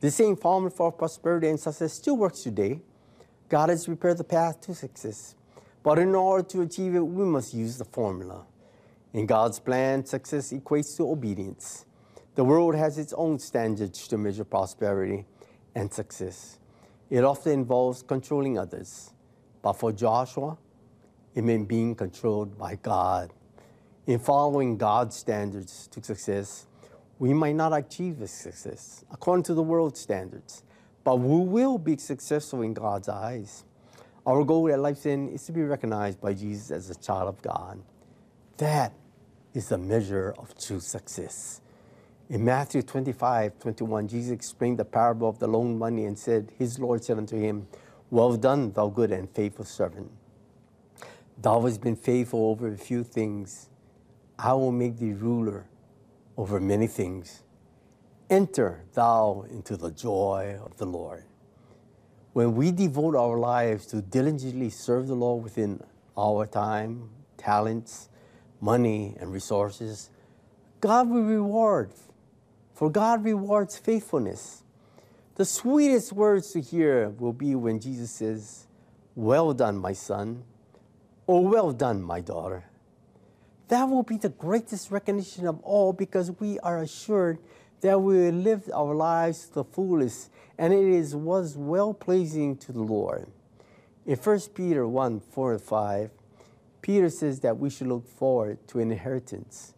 The 0.00 0.10
same 0.10 0.36
formula 0.36 0.70
for 0.70 0.92
prosperity 0.92 1.48
and 1.48 1.60
success 1.60 1.92
still 1.92 2.16
works 2.16 2.42
today. 2.42 2.80
God 3.48 3.68
has 3.68 3.84
prepared 3.84 4.18
the 4.18 4.24
path 4.24 4.60
to 4.62 4.74
success. 4.74 5.34
But 5.82 5.98
in 5.98 6.14
order 6.14 6.46
to 6.48 6.62
achieve 6.62 6.94
it, 6.94 7.00
we 7.00 7.24
must 7.24 7.52
use 7.52 7.78
the 7.78 7.84
formula. 7.84 8.44
In 9.12 9.26
God's 9.26 9.58
plan, 9.58 10.04
success 10.04 10.52
equates 10.52 10.96
to 10.96 11.10
obedience. 11.10 11.84
The 12.34 12.44
world 12.44 12.76
has 12.76 12.96
its 12.96 13.12
own 13.14 13.38
standards 13.38 14.06
to 14.08 14.16
measure 14.16 14.44
prosperity 14.44 15.26
and 15.74 15.92
success. 15.92 16.59
It 17.10 17.24
often 17.24 17.52
involves 17.52 18.02
controlling 18.02 18.56
others. 18.56 19.12
But 19.62 19.74
for 19.74 19.92
Joshua, 19.92 20.56
it 21.34 21.44
meant 21.44 21.68
being 21.68 21.94
controlled 21.94 22.56
by 22.56 22.76
God. 22.76 23.32
In 24.06 24.18
following 24.18 24.76
God's 24.76 25.16
standards 25.16 25.88
to 25.88 26.02
success, 26.02 26.66
we 27.18 27.34
might 27.34 27.54
not 27.54 27.76
achieve 27.76 28.16
success 28.28 29.04
according 29.10 29.42
to 29.44 29.54
the 29.54 29.62
world's 29.62 30.00
standards, 30.00 30.62
but 31.04 31.16
we 31.16 31.44
will 31.44 31.78
be 31.78 31.96
successful 31.98 32.62
in 32.62 32.72
God's 32.72 33.08
eyes. 33.08 33.64
Our 34.26 34.44
goal 34.44 34.70
at 34.72 34.78
Life's 34.78 35.04
End 35.06 35.30
is 35.30 35.44
to 35.46 35.52
be 35.52 35.62
recognized 35.62 36.20
by 36.20 36.34
Jesus 36.34 36.70
as 36.70 36.90
a 36.90 36.94
child 36.94 37.28
of 37.28 37.42
God. 37.42 37.82
That 38.56 38.92
is 39.52 39.68
the 39.68 39.78
measure 39.78 40.34
of 40.38 40.56
true 40.58 40.80
success. 40.80 41.60
In 42.30 42.44
Matthew 42.44 42.82
25, 42.82 43.58
21, 43.58 44.06
Jesus 44.06 44.30
explained 44.30 44.78
the 44.78 44.84
parable 44.84 45.28
of 45.28 45.40
the 45.40 45.48
loan 45.48 45.76
money 45.76 46.04
and 46.04 46.16
said, 46.16 46.52
His 46.56 46.78
Lord 46.78 47.02
said 47.02 47.18
unto 47.18 47.36
him, 47.36 47.66
Well 48.08 48.36
done, 48.36 48.70
thou 48.70 48.86
good 48.86 49.10
and 49.10 49.28
faithful 49.28 49.64
servant. 49.64 50.12
Thou 51.36 51.62
hast 51.62 51.80
been 51.80 51.96
faithful 51.96 52.46
over 52.50 52.68
a 52.68 52.76
few 52.76 53.02
things. 53.02 53.68
I 54.38 54.52
will 54.52 54.70
make 54.70 54.98
thee 54.98 55.12
ruler 55.12 55.66
over 56.36 56.60
many 56.60 56.86
things. 56.86 57.42
Enter 58.30 58.84
thou 58.94 59.44
into 59.50 59.76
the 59.76 59.90
joy 59.90 60.56
of 60.64 60.76
the 60.76 60.86
Lord. 60.86 61.24
When 62.32 62.54
we 62.54 62.70
devote 62.70 63.16
our 63.16 63.38
lives 63.38 63.86
to 63.86 64.02
diligently 64.02 64.70
serve 64.70 65.08
the 65.08 65.16
Lord 65.16 65.42
within 65.42 65.82
our 66.16 66.46
time, 66.46 67.10
talents, 67.36 68.08
money, 68.60 69.16
and 69.18 69.32
resources, 69.32 70.10
God 70.80 71.10
will 71.10 71.24
reward, 71.24 71.90
for 72.80 72.90
God 72.90 73.22
rewards 73.24 73.76
faithfulness. 73.76 74.62
The 75.34 75.44
sweetest 75.44 76.14
words 76.14 76.52
to 76.52 76.62
hear 76.62 77.10
will 77.10 77.34
be 77.34 77.54
when 77.54 77.78
Jesus 77.78 78.10
says, 78.10 78.68
Well 79.14 79.52
done, 79.52 79.76
my 79.76 79.92
son, 79.92 80.44
or 81.26 81.46
Well 81.46 81.72
done, 81.72 82.00
my 82.00 82.22
daughter. 82.22 82.64
That 83.68 83.84
will 83.84 84.02
be 84.02 84.16
the 84.16 84.30
greatest 84.30 84.90
recognition 84.90 85.46
of 85.46 85.60
all 85.60 85.92
because 85.92 86.32
we 86.40 86.58
are 86.60 86.78
assured 86.78 87.36
that 87.82 88.00
we 88.00 88.30
lived 88.30 88.70
our 88.72 88.94
lives 88.94 89.48
to 89.48 89.54
the 89.56 89.64
fullest 89.64 90.30
and 90.56 90.72
it 90.72 90.86
is, 90.86 91.14
was 91.14 91.58
well 91.58 91.92
pleasing 91.92 92.56
to 92.56 92.72
the 92.72 92.80
Lord. 92.80 93.26
In 94.06 94.16
1 94.16 94.40
Peter 94.54 94.88
1 94.88 95.20
4 95.20 95.52
and 95.52 95.60
5, 95.60 96.10
Peter 96.80 97.10
says 97.10 97.40
that 97.40 97.58
we 97.58 97.68
should 97.68 97.88
look 97.88 98.08
forward 98.08 98.66
to 98.68 98.80
an 98.80 98.90
inheritance, 98.90 99.74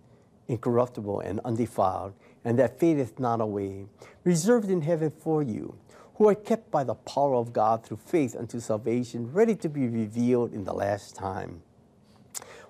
incorruptible 0.47 1.19
and 1.19 1.41
undefiled, 1.45 2.15
and 2.45 2.59
that 2.59 2.78
fadeth 2.78 3.18
not 3.18 3.40
away, 3.40 3.86
reserved 4.24 4.70
in 4.70 4.82
heaven 4.82 5.11
for 5.11 5.43
you, 5.43 5.76
who 6.16 6.28
are 6.28 6.34
kept 6.34 6.70
by 6.70 6.84
the 6.84 6.95
power 6.95 7.34
of 7.34 7.53
God 7.53 7.84
through 7.84 7.99
faith 7.99 8.36
unto 8.36 8.61
salvation, 8.61 9.32
ready 9.32 9.55
to 9.57 9.68
be 9.68 9.88
revealed 9.88 10.53
in 10.53 10.64
the 10.64 10.74
last 10.74 11.16
time. 11.16 11.62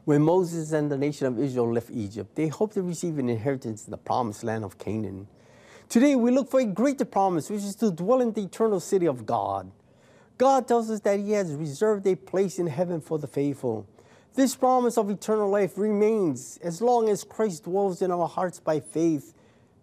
When 0.04 0.22
Moses 0.22 0.72
and 0.72 0.90
the 0.90 0.98
nation 0.98 1.26
of 1.26 1.38
Israel 1.38 1.72
left 1.72 1.90
Egypt, 1.90 2.34
they 2.34 2.48
hoped 2.48 2.74
to 2.74 2.82
receive 2.82 3.18
an 3.18 3.28
inheritance 3.28 3.84
in 3.84 3.92
the 3.92 3.96
promised 3.96 4.42
land 4.42 4.64
of 4.64 4.78
Canaan. 4.78 5.28
Today, 5.88 6.16
we 6.16 6.30
look 6.30 6.50
for 6.50 6.60
a 6.60 6.64
greater 6.64 7.04
promise, 7.04 7.50
which 7.50 7.62
is 7.62 7.76
to 7.76 7.90
dwell 7.90 8.20
in 8.20 8.32
the 8.32 8.42
eternal 8.42 8.80
city 8.80 9.06
of 9.06 9.26
God. 9.26 9.70
God 10.38 10.66
tells 10.66 10.90
us 10.90 11.00
that 11.00 11.20
He 11.20 11.32
has 11.32 11.52
reserved 11.52 12.06
a 12.06 12.16
place 12.16 12.58
in 12.58 12.66
heaven 12.66 13.00
for 13.00 13.18
the 13.18 13.28
faithful. 13.28 13.86
This 14.34 14.56
promise 14.56 14.96
of 14.96 15.10
eternal 15.10 15.48
life 15.50 15.76
remains 15.76 16.58
as 16.62 16.80
long 16.80 17.08
as 17.08 17.22
Christ 17.22 17.64
dwells 17.64 18.00
in 18.00 18.10
our 18.10 18.26
hearts 18.26 18.58
by 18.58 18.80
faith. 18.80 19.34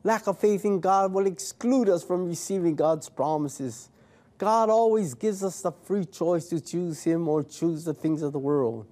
Lack 0.04 0.28
of 0.28 0.39
faith 0.39 0.64
in 0.64 0.80
God 0.80 1.12
will 1.12 1.26
exclude 1.26 1.89
us 1.89 2.04
from 2.04 2.26
receiving 2.26 2.76
God's 2.76 3.10
promises. 3.10 3.89
God 4.38 4.70
always 4.70 5.14
gives 5.14 5.43
us 5.43 5.62
the 5.62 5.72
free 5.72 6.06
choice 6.06 6.47
to 6.47 6.62
choose 6.62 7.04
Him 7.04 7.28
or 7.28 7.43
choose 7.43 7.84
the 7.84 7.93
things 7.93 8.22
of 8.22 8.32
the 8.32 8.39
world. 8.39 8.86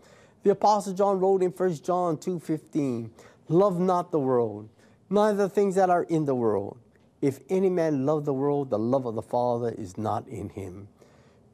The 0.44 0.52
Apostle 0.52 0.94
John 0.94 1.20
wrote 1.20 1.42
in 1.42 1.52
1 1.52 1.84
John 1.84 2.18
2:15, 2.18 3.12
"Love 3.48 3.80
not 3.80 4.12
the 4.12 4.20
world, 4.20 4.68
neither 5.10 5.38
the 5.38 5.50
things 5.50 5.76
that 5.76 5.90
are 5.90 6.04
in 6.04 6.26
the 6.26 6.36
world. 6.36 6.78
If 7.22 7.40
any 7.50 7.70
man 7.70 8.06
love 8.06 8.26
the 8.26 8.34
world, 8.34 8.70
the 8.70 8.78
love 8.78 9.06
of 9.06 9.16
the 9.16 9.22
Father 9.22 9.70
is 9.70 9.98
not 9.98 10.28
in 10.28 10.50
him." 10.50 10.90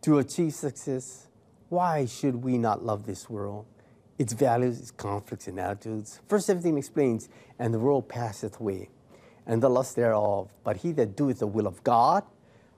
To 0.01 0.18
achieve 0.18 0.56
success, 0.56 1.28
why 1.70 2.06
should 2.06 2.43
we 2.43 2.58
not 2.58 2.84
love 2.84 3.06
this 3.06 3.30
world? 3.30 3.66
Its 4.18 4.34
values, 4.34 4.80
its 4.80 4.91
conflicts, 4.91 5.47
and 5.47 5.60
attitudes. 5.60 6.20
Verse 6.28 6.45
17 6.45 6.78
explains, 6.78 7.30
"And 7.58 7.74
the 7.74 7.80
world 7.80 8.10
passeth 8.10 8.60
away, 8.60 8.89
and 9.45 9.61
the 9.61 9.69
lust 9.69 9.95
thereof, 9.95 10.49
but 10.63 10.77
he 10.77 10.91
that 10.93 11.15
doeth 11.15 11.39
the 11.39 11.47
will 11.47 11.67
of 11.67 11.83
God 11.83 12.23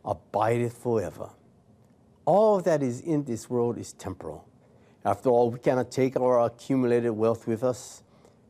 abideth 0.03 0.74
forever." 0.74 1.30
All 2.26 2.59
that 2.61 2.82
is 2.82 3.01
in 3.01 3.24
this 3.24 3.49
world 3.49 3.78
is 3.78 3.93
temporal. 3.93 4.45
After 5.03 5.30
all, 5.30 5.51
we 5.51 5.59
cannot 5.59 5.91
take 5.91 6.20
our 6.20 6.39
accumulated 6.39 7.11
wealth 7.11 7.45
with 7.47 7.63
us 7.63 8.01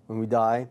when 0.07 0.19
we 0.19 0.25
die. 0.25 0.69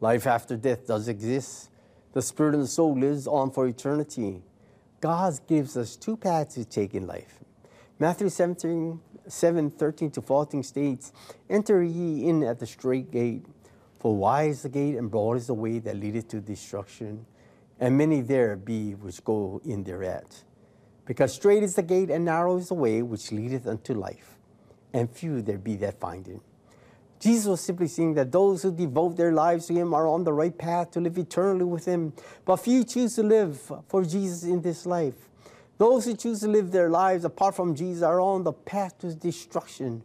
Life 0.00 0.26
after 0.26 0.56
death 0.56 0.86
does 0.86 1.06
exist. 1.06 1.70
The 2.12 2.22
spirit 2.22 2.54
and 2.54 2.62
the 2.64 2.68
soul 2.68 2.98
lives 2.98 3.26
on 3.26 3.50
for 3.52 3.66
eternity. 3.66 4.42
God 5.00 5.38
gives 5.46 5.76
us 5.76 5.96
two 5.96 6.16
paths 6.16 6.54
to 6.54 6.64
take 6.64 6.94
in 6.94 7.06
life. 7.06 7.40
Matthew 7.98 8.28
17, 8.28 9.00
7, 9.28 9.70
13 9.70 10.10
to 10.10 10.20
14 10.20 10.62
states, 10.62 11.12
Enter 11.48 11.82
ye 11.82 12.28
in 12.28 12.42
at 12.42 12.58
the 12.58 12.66
straight 12.66 13.10
gate, 13.10 13.46
for 14.04 14.14
wide 14.14 14.50
is 14.50 14.60
the 14.60 14.68
gate 14.68 14.96
and 14.96 15.10
broad 15.10 15.38
is 15.38 15.46
the 15.46 15.54
way 15.54 15.78
that 15.78 15.96
leadeth 15.96 16.28
to 16.28 16.38
destruction, 16.38 17.24
and 17.80 17.96
many 17.96 18.20
there 18.20 18.54
be 18.54 18.92
which 18.92 19.24
go 19.24 19.62
in 19.64 19.82
thereat. 19.82 20.44
Because 21.06 21.32
straight 21.32 21.62
is 21.62 21.74
the 21.74 21.82
gate 21.82 22.10
and 22.10 22.26
narrow 22.26 22.58
is 22.58 22.68
the 22.68 22.74
way 22.74 23.00
which 23.00 23.32
leadeth 23.32 23.66
unto 23.66 23.94
life, 23.94 24.36
and 24.92 25.10
few 25.10 25.40
there 25.40 25.56
be 25.56 25.76
that 25.76 25.98
find 25.98 26.28
it. 26.28 26.42
Jesus 27.18 27.46
was 27.46 27.60
simply 27.62 27.88
saying 27.88 28.12
that 28.12 28.30
those 28.30 28.62
who 28.62 28.72
devote 28.72 29.16
their 29.16 29.32
lives 29.32 29.68
to 29.68 29.72
Him 29.72 29.94
are 29.94 30.06
on 30.06 30.24
the 30.24 30.34
right 30.34 30.58
path 30.58 30.90
to 30.90 31.00
live 31.00 31.16
eternally 31.16 31.64
with 31.64 31.86
Him, 31.86 32.12
but 32.44 32.56
few 32.56 32.84
choose 32.84 33.14
to 33.14 33.22
live 33.22 33.58
for 33.88 34.04
Jesus 34.04 34.42
in 34.42 34.60
this 34.60 34.84
life. 34.84 35.30
Those 35.78 36.04
who 36.04 36.14
choose 36.14 36.40
to 36.40 36.48
live 36.48 36.72
their 36.72 36.90
lives 36.90 37.24
apart 37.24 37.56
from 37.56 37.74
Jesus 37.74 38.02
are 38.02 38.20
on 38.20 38.44
the 38.44 38.52
path 38.52 38.98
to 38.98 39.14
destruction. 39.14 40.02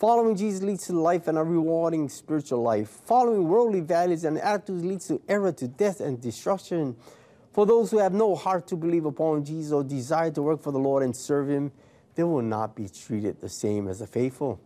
Following 0.00 0.34
Jesus 0.34 0.62
leads 0.62 0.86
to 0.86 0.94
life 0.94 1.28
and 1.28 1.36
a 1.36 1.44
rewarding 1.44 2.08
spiritual 2.08 2.62
life. 2.62 2.88
Following 3.04 3.46
worldly 3.46 3.80
values 3.80 4.24
and 4.24 4.38
attitudes 4.38 4.82
leads 4.82 5.08
to 5.08 5.20
error, 5.28 5.52
to 5.52 5.68
death, 5.68 6.00
and 6.00 6.18
destruction. 6.18 6.96
For 7.52 7.66
those 7.66 7.90
who 7.90 7.98
have 7.98 8.14
no 8.14 8.34
heart 8.34 8.66
to 8.68 8.76
believe 8.76 9.04
upon 9.04 9.44
Jesus 9.44 9.72
or 9.72 9.84
desire 9.84 10.30
to 10.30 10.40
work 10.40 10.62
for 10.62 10.72
the 10.72 10.78
Lord 10.78 11.02
and 11.02 11.14
serve 11.14 11.50
Him, 11.50 11.70
they 12.14 12.22
will 12.22 12.40
not 12.40 12.74
be 12.74 12.88
treated 12.88 13.42
the 13.42 13.50
same 13.50 13.88
as 13.88 13.98
the 13.98 14.06
faithful. 14.06 14.58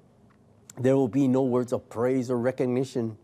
There 0.78 0.96
will 0.96 1.08
be 1.08 1.26
no 1.26 1.42
words 1.42 1.72
of 1.72 1.88
praise 1.88 2.30
or 2.30 2.38
recognition. 2.38 3.18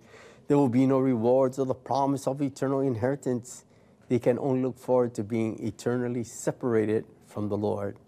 There 0.48 0.56
will 0.56 0.68
be 0.68 0.86
no 0.86 0.98
rewards 0.98 1.60
or 1.60 1.66
the 1.66 1.74
promise 1.74 2.26
of 2.26 2.42
eternal 2.42 2.80
inheritance. 2.80 3.64
They 4.08 4.18
can 4.18 4.36
only 4.40 4.62
look 4.62 4.78
forward 4.80 5.14
to 5.14 5.22
being 5.22 5.64
eternally 5.64 6.24
separated 6.24 7.04
from 7.26 7.48
the 7.48 7.56
Lord. 7.56 7.98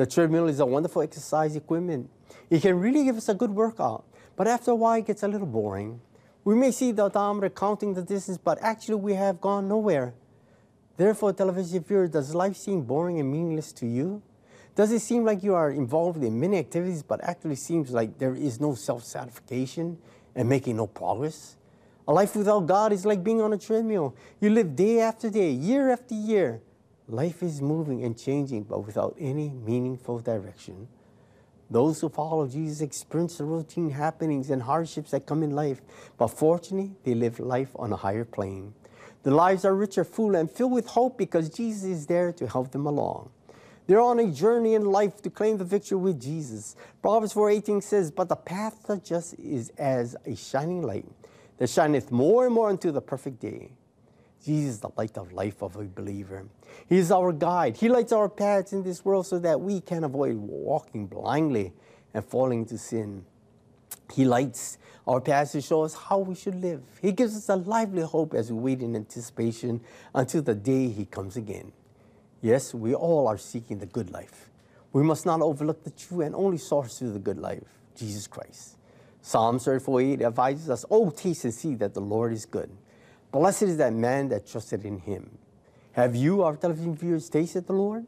The 0.00 0.06
treadmill 0.06 0.48
is 0.48 0.60
a 0.60 0.64
wonderful 0.64 1.02
exercise 1.02 1.54
equipment. 1.56 2.08
It 2.48 2.62
can 2.62 2.80
really 2.80 3.04
give 3.04 3.18
us 3.18 3.28
a 3.28 3.34
good 3.34 3.50
workout, 3.50 4.06
but 4.34 4.48
after 4.48 4.70
a 4.70 4.74
while 4.74 4.98
it 4.98 5.04
gets 5.04 5.22
a 5.22 5.28
little 5.28 5.46
boring. 5.46 6.00
We 6.42 6.54
may 6.54 6.70
see 6.70 6.90
the 6.90 7.04
odometer 7.04 7.50
counting 7.50 7.92
the 7.92 8.00
distance, 8.00 8.38
but 8.38 8.56
actually 8.62 8.94
we 8.94 9.12
have 9.12 9.42
gone 9.42 9.68
nowhere. 9.68 10.14
Therefore, 10.96 11.34
television 11.34 11.84
viewer, 11.84 12.08
does 12.08 12.34
life 12.34 12.56
seem 12.56 12.80
boring 12.80 13.20
and 13.20 13.30
meaningless 13.30 13.72
to 13.74 13.86
you? 13.86 14.22
Does 14.74 14.90
it 14.90 15.00
seem 15.00 15.26
like 15.26 15.42
you 15.42 15.54
are 15.54 15.70
involved 15.70 16.24
in 16.24 16.40
many 16.40 16.56
activities, 16.56 17.02
but 17.02 17.22
actually 17.22 17.56
seems 17.56 17.90
like 17.90 18.16
there 18.16 18.34
is 18.34 18.58
no 18.58 18.74
self 18.74 19.04
satisfaction 19.04 19.98
and 20.34 20.48
making 20.48 20.78
no 20.78 20.86
progress? 20.86 21.56
A 22.08 22.12
life 22.14 22.34
without 22.36 22.60
God 22.60 22.94
is 22.94 23.04
like 23.04 23.22
being 23.22 23.42
on 23.42 23.52
a 23.52 23.58
treadmill. 23.58 24.16
You 24.40 24.48
live 24.48 24.74
day 24.74 25.00
after 25.00 25.28
day, 25.28 25.50
year 25.50 25.90
after 25.90 26.14
year. 26.14 26.62
Life 27.10 27.42
is 27.42 27.60
moving 27.60 28.04
and 28.04 28.16
changing, 28.16 28.62
but 28.62 28.86
without 28.86 29.16
any 29.18 29.48
meaningful 29.50 30.20
direction. 30.20 30.86
Those 31.68 32.00
who 32.00 32.08
follow 32.08 32.46
Jesus 32.46 32.82
experience 32.82 33.38
the 33.38 33.44
routine 33.44 33.90
happenings 33.90 34.48
and 34.48 34.62
hardships 34.62 35.10
that 35.10 35.26
come 35.26 35.42
in 35.42 35.50
life, 35.50 35.80
but 36.16 36.28
fortunately, 36.28 36.92
they 37.02 37.14
live 37.14 37.40
life 37.40 37.70
on 37.74 37.92
a 37.92 37.96
higher 37.96 38.24
plane. 38.24 38.74
Their 39.24 39.32
lives 39.32 39.64
are 39.64 39.74
richer, 39.74 40.04
full, 40.04 40.36
and 40.36 40.48
filled 40.48 40.70
with 40.70 40.86
hope 40.86 41.18
because 41.18 41.50
Jesus 41.50 41.82
is 41.82 42.06
there 42.06 42.32
to 42.32 42.46
help 42.46 42.70
them 42.70 42.86
along. 42.86 43.30
They're 43.88 44.00
on 44.00 44.20
a 44.20 44.30
journey 44.30 44.74
in 44.74 44.84
life 44.84 45.20
to 45.22 45.30
claim 45.30 45.58
the 45.58 45.64
victory 45.64 45.98
with 45.98 46.20
Jesus. 46.20 46.76
Proverbs 47.02 47.32
4:18 47.32 47.80
says, 47.80 48.12
"But 48.12 48.28
the 48.28 48.36
path 48.36 48.88
of 48.88 49.02
just 49.02 49.34
is 49.34 49.72
as 49.76 50.14
a 50.24 50.36
shining 50.36 50.82
light 50.82 51.06
that 51.58 51.70
shineth 51.70 52.12
more 52.12 52.46
and 52.46 52.54
more 52.54 52.68
unto 52.68 52.92
the 52.92 53.02
perfect 53.02 53.40
day." 53.40 53.72
Jesus 54.44 54.74
is 54.74 54.80
the 54.80 54.90
light 54.96 55.18
of 55.18 55.32
life 55.32 55.62
of 55.62 55.76
a 55.76 55.84
believer. 55.84 56.46
He 56.88 56.96
is 56.96 57.12
our 57.12 57.32
guide. 57.32 57.76
He 57.76 57.88
lights 57.88 58.12
our 58.12 58.28
paths 58.28 58.72
in 58.72 58.82
this 58.82 59.04
world 59.04 59.26
so 59.26 59.38
that 59.38 59.60
we 59.60 59.80
can 59.80 60.04
avoid 60.04 60.36
walking 60.36 61.06
blindly 61.06 61.72
and 62.14 62.24
falling 62.24 62.60
into 62.60 62.78
sin. 62.78 63.24
He 64.12 64.24
lights 64.24 64.78
our 65.06 65.20
paths 65.20 65.52
to 65.52 65.60
show 65.60 65.82
us 65.82 65.94
how 65.94 66.18
we 66.18 66.34
should 66.34 66.54
live. 66.54 66.82
He 67.02 67.12
gives 67.12 67.36
us 67.36 67.48
a 67.48 67.56
lively 67.56 68.02
hope 68.02 68.34
as 68.34 68.50
we 68.50 68.58
wait 68.58 68.80
in 68.80 68.96
anticipation 68.96 69.80
until 70.14 70.42
the 70.42 70.54
day 70.54 70.88
He 70.88 71.04
comes 71.04 71.36
again. 71.36 71.72
Yes, 72.40 72.72
we 72.72 72.94
all 72.94 73.28
are 73.28 73.38
seeking 73.38 73.78
the 73.78 73.86
good 73.86 74.10
life. 74.10 74.48
We 74.92 75.02
must 75.02 75.26
not 75.26 75.42
overlook 75.42 75.84
the 75.84 75.90
true 75.90 76.22
and 76.22 76.34
only 76.34 76.58
source 76.58 77.00
of 77.02 77.12
the 77.12 77.18
good 77.18 77.38
life, 77.38 77.64
Jesus 77.94 78.26
Christ. 78.26 78.76
Psalm 79.22 79.58
34 79.58 80.00
8 80.00 80.22
advises 80.22 80.70
us, 80.70 80.84
Oh, 80.90 81.10
taste 81.10 81.44
and 81.44 81.52
see 81.52 81.74
that 81.76 81.92
the 81.92 82.00
Lord 82.00 82.32
is 82.32 82.46
good. 82.46 82.70
Blessed 83.32 83.62
is 83.62 83.76
that 83.76 83.92
man 83.92 84.28
that 84.28 84.46
trusted 84.46 84.84
in 84.84 84.98
him. 84.98 85.38
Have 85.92 86.16
you, 86.16 86.42
our 86.42 86.56
television 86.56 86.96
viewers, 86.96 87.28
tasted 87.28 87.66
the 87.66 87.72
Lord? 87.72 88.06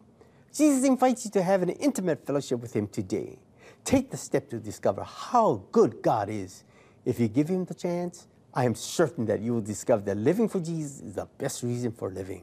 Jesus 0.52 0.84
invites 0.84 1.24
you 1.24 1.30
to 1.32 1.42
have 1.42 1.62
an 1.62 1.70
intimate 1.70 2.26
fellowship 2.26 2.60
with 2.60 2.74
him 2.74 2.86
today. 2.88 3.38
Take 3.84 4.10
the 4.10 4.16
step 4.16 4.48
to 4.50 4.58
discover 4.58 5.02
how 5.04 5.62
good 5.72 6.02
God 6.02 6.28
is. 6.28 6.64
If 7.04 7.18
you 7.18 7.28
give 7.28 7.48
him 7.48 7.64
the 7.64 7.74
chance, 7.74 8.26
I 8.54 8.64
am 8.64 8.74
certain 8.74 9.26
that 9.26 9.40
you 9.40 9.54
will 9.54 9.62
discover 9.62 10.02
that 10.02 10.16
living 10.16 10.48
for 10.48 10.60
Jesus 10.60 11.00
is 11.00 11.14
the 11.14 11.26
best 11.38 11.62
reason 11.62 11.92
for 11.92 12.10
living. 12.10 12.42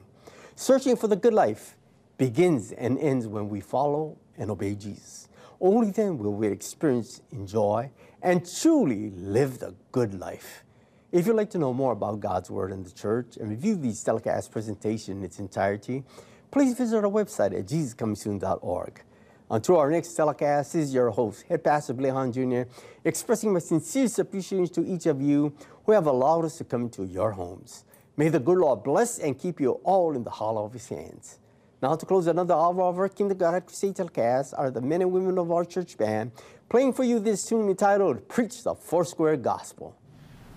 Searching 0.55 0.95
for 0.95 1.07
the 1.07 1.15
good 1.15 1.33
life 1.33 1.75
begins 2.17 2.71
and 2.71 2.97
ends 2.99 3.27
when 3.27 3.47
we 3.47 3.61
follow 3.61 4.17
and 4.37 4.49
obey 4.49 4.75
Jesus. 4.75 5.29
Only 5.61 5.91
then 5.91 6.17
will 6.17 6.33
we 6.33 6.47
experience, 6.47 7.21
enjoy, 7.31 7.91
and 8.21 8.45
truly 8.59 9.11
live 9.11 9.59
the 9.59 9.75
good 9.91 10.19
life. 10.19 10.63
If 11.11 11.25
you'd 11.25 11.35
like 11.35 11.49
to 11.51 11.57
know 11.57 11.73
more 11.73 11.93
about 11.93 12.19
God's 12.19 12.51
Word 12.51 12.71
in 12.71 12.83
the 12.83 12.91
church 12.91 13.35
and 13.37 13.49
review 13.49 13.75
these 13.75 14.03
telecast 14.03 14.51
presentation 14.51 15.17
in 15.17 15.23
its 15.23 15.39
entirety, 15.39 16.03
please 16.51 16.77
visit 16.77 16.97
our 16.97 17.09
website 17.09 17.57
at 17.57 17.65
jesuscomingsoon.org. 17.65 19.01
Until 19.49 19.77
our 19.77 19.89
next 19.89 20.13
telecast, 20.13 20.75
is 20.75 20.93
your 20.93 21.09
host, 21.09 21.45
Head 21.49 21.63
Pastor 21.63 21.93
Billy 21.93 22.11
Hahn 22.11 22.31
Jr., 22.31 22.69
expressing 23.03 23.51
my 23.51 23.57
sincerest 23.57 24.19
appreciation 24.19 24.67
to 24.67 24.85
each 24.85 25.07
of 25.07 25.19
you 25.19 25.51
who 25.85 25.93
have 25.93 26.05
allowed 26.05 26.45
us 26.45 26.59
to 26.59 26.63
come 26.63 26.83
into 26.83 27.05
your 27.05 27.31
homes. 27.31 27.85
May 28.15 28.29
the 28.29 28.39
good 28.39 28.59
Lord 28.59 28.83
bless 28.83 29.17
and 29.17 29.35
keep 29.39 29.59
you 29.59 29.79
all 29.83 30.15
in 30.15 30.23
the 30.23 30.29
hollow 30.29 30.63
of 30.63 30.73
his 30.73 30.89
hands. 30.89 31.39
Now, 31.81 31.95
to 31.95 32.05
close 32.05 32.27
another 32.27 32.53
hour 32.53 32.83
of 32.83 32.99
our 32.99 33.09
Kingdom 33.09 33.39
God 33.39 33.65
Crusade 33.65 33.95
telecast 33.95 34.53
are 34.55 34.69
the 34.69 34.81
men 34.81 35.01
and 35.01 35.11
women 35.11 35.39
of 35.39 35.51
our 35.51 35.65
church 35.65 35.97
band 35.97 36.33
playing 36.69 36.93
for 36.93 37.03
you 37.03 37.19
this 37.19 37.45
tune 37.45 37.67
entitled 37.67 38.27
Preach 38.27 38.61
the 38.61 38.75
Foursquare 38.75 39.37
Gospel. 39.37 39.98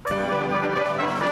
Preach 0.05 1.31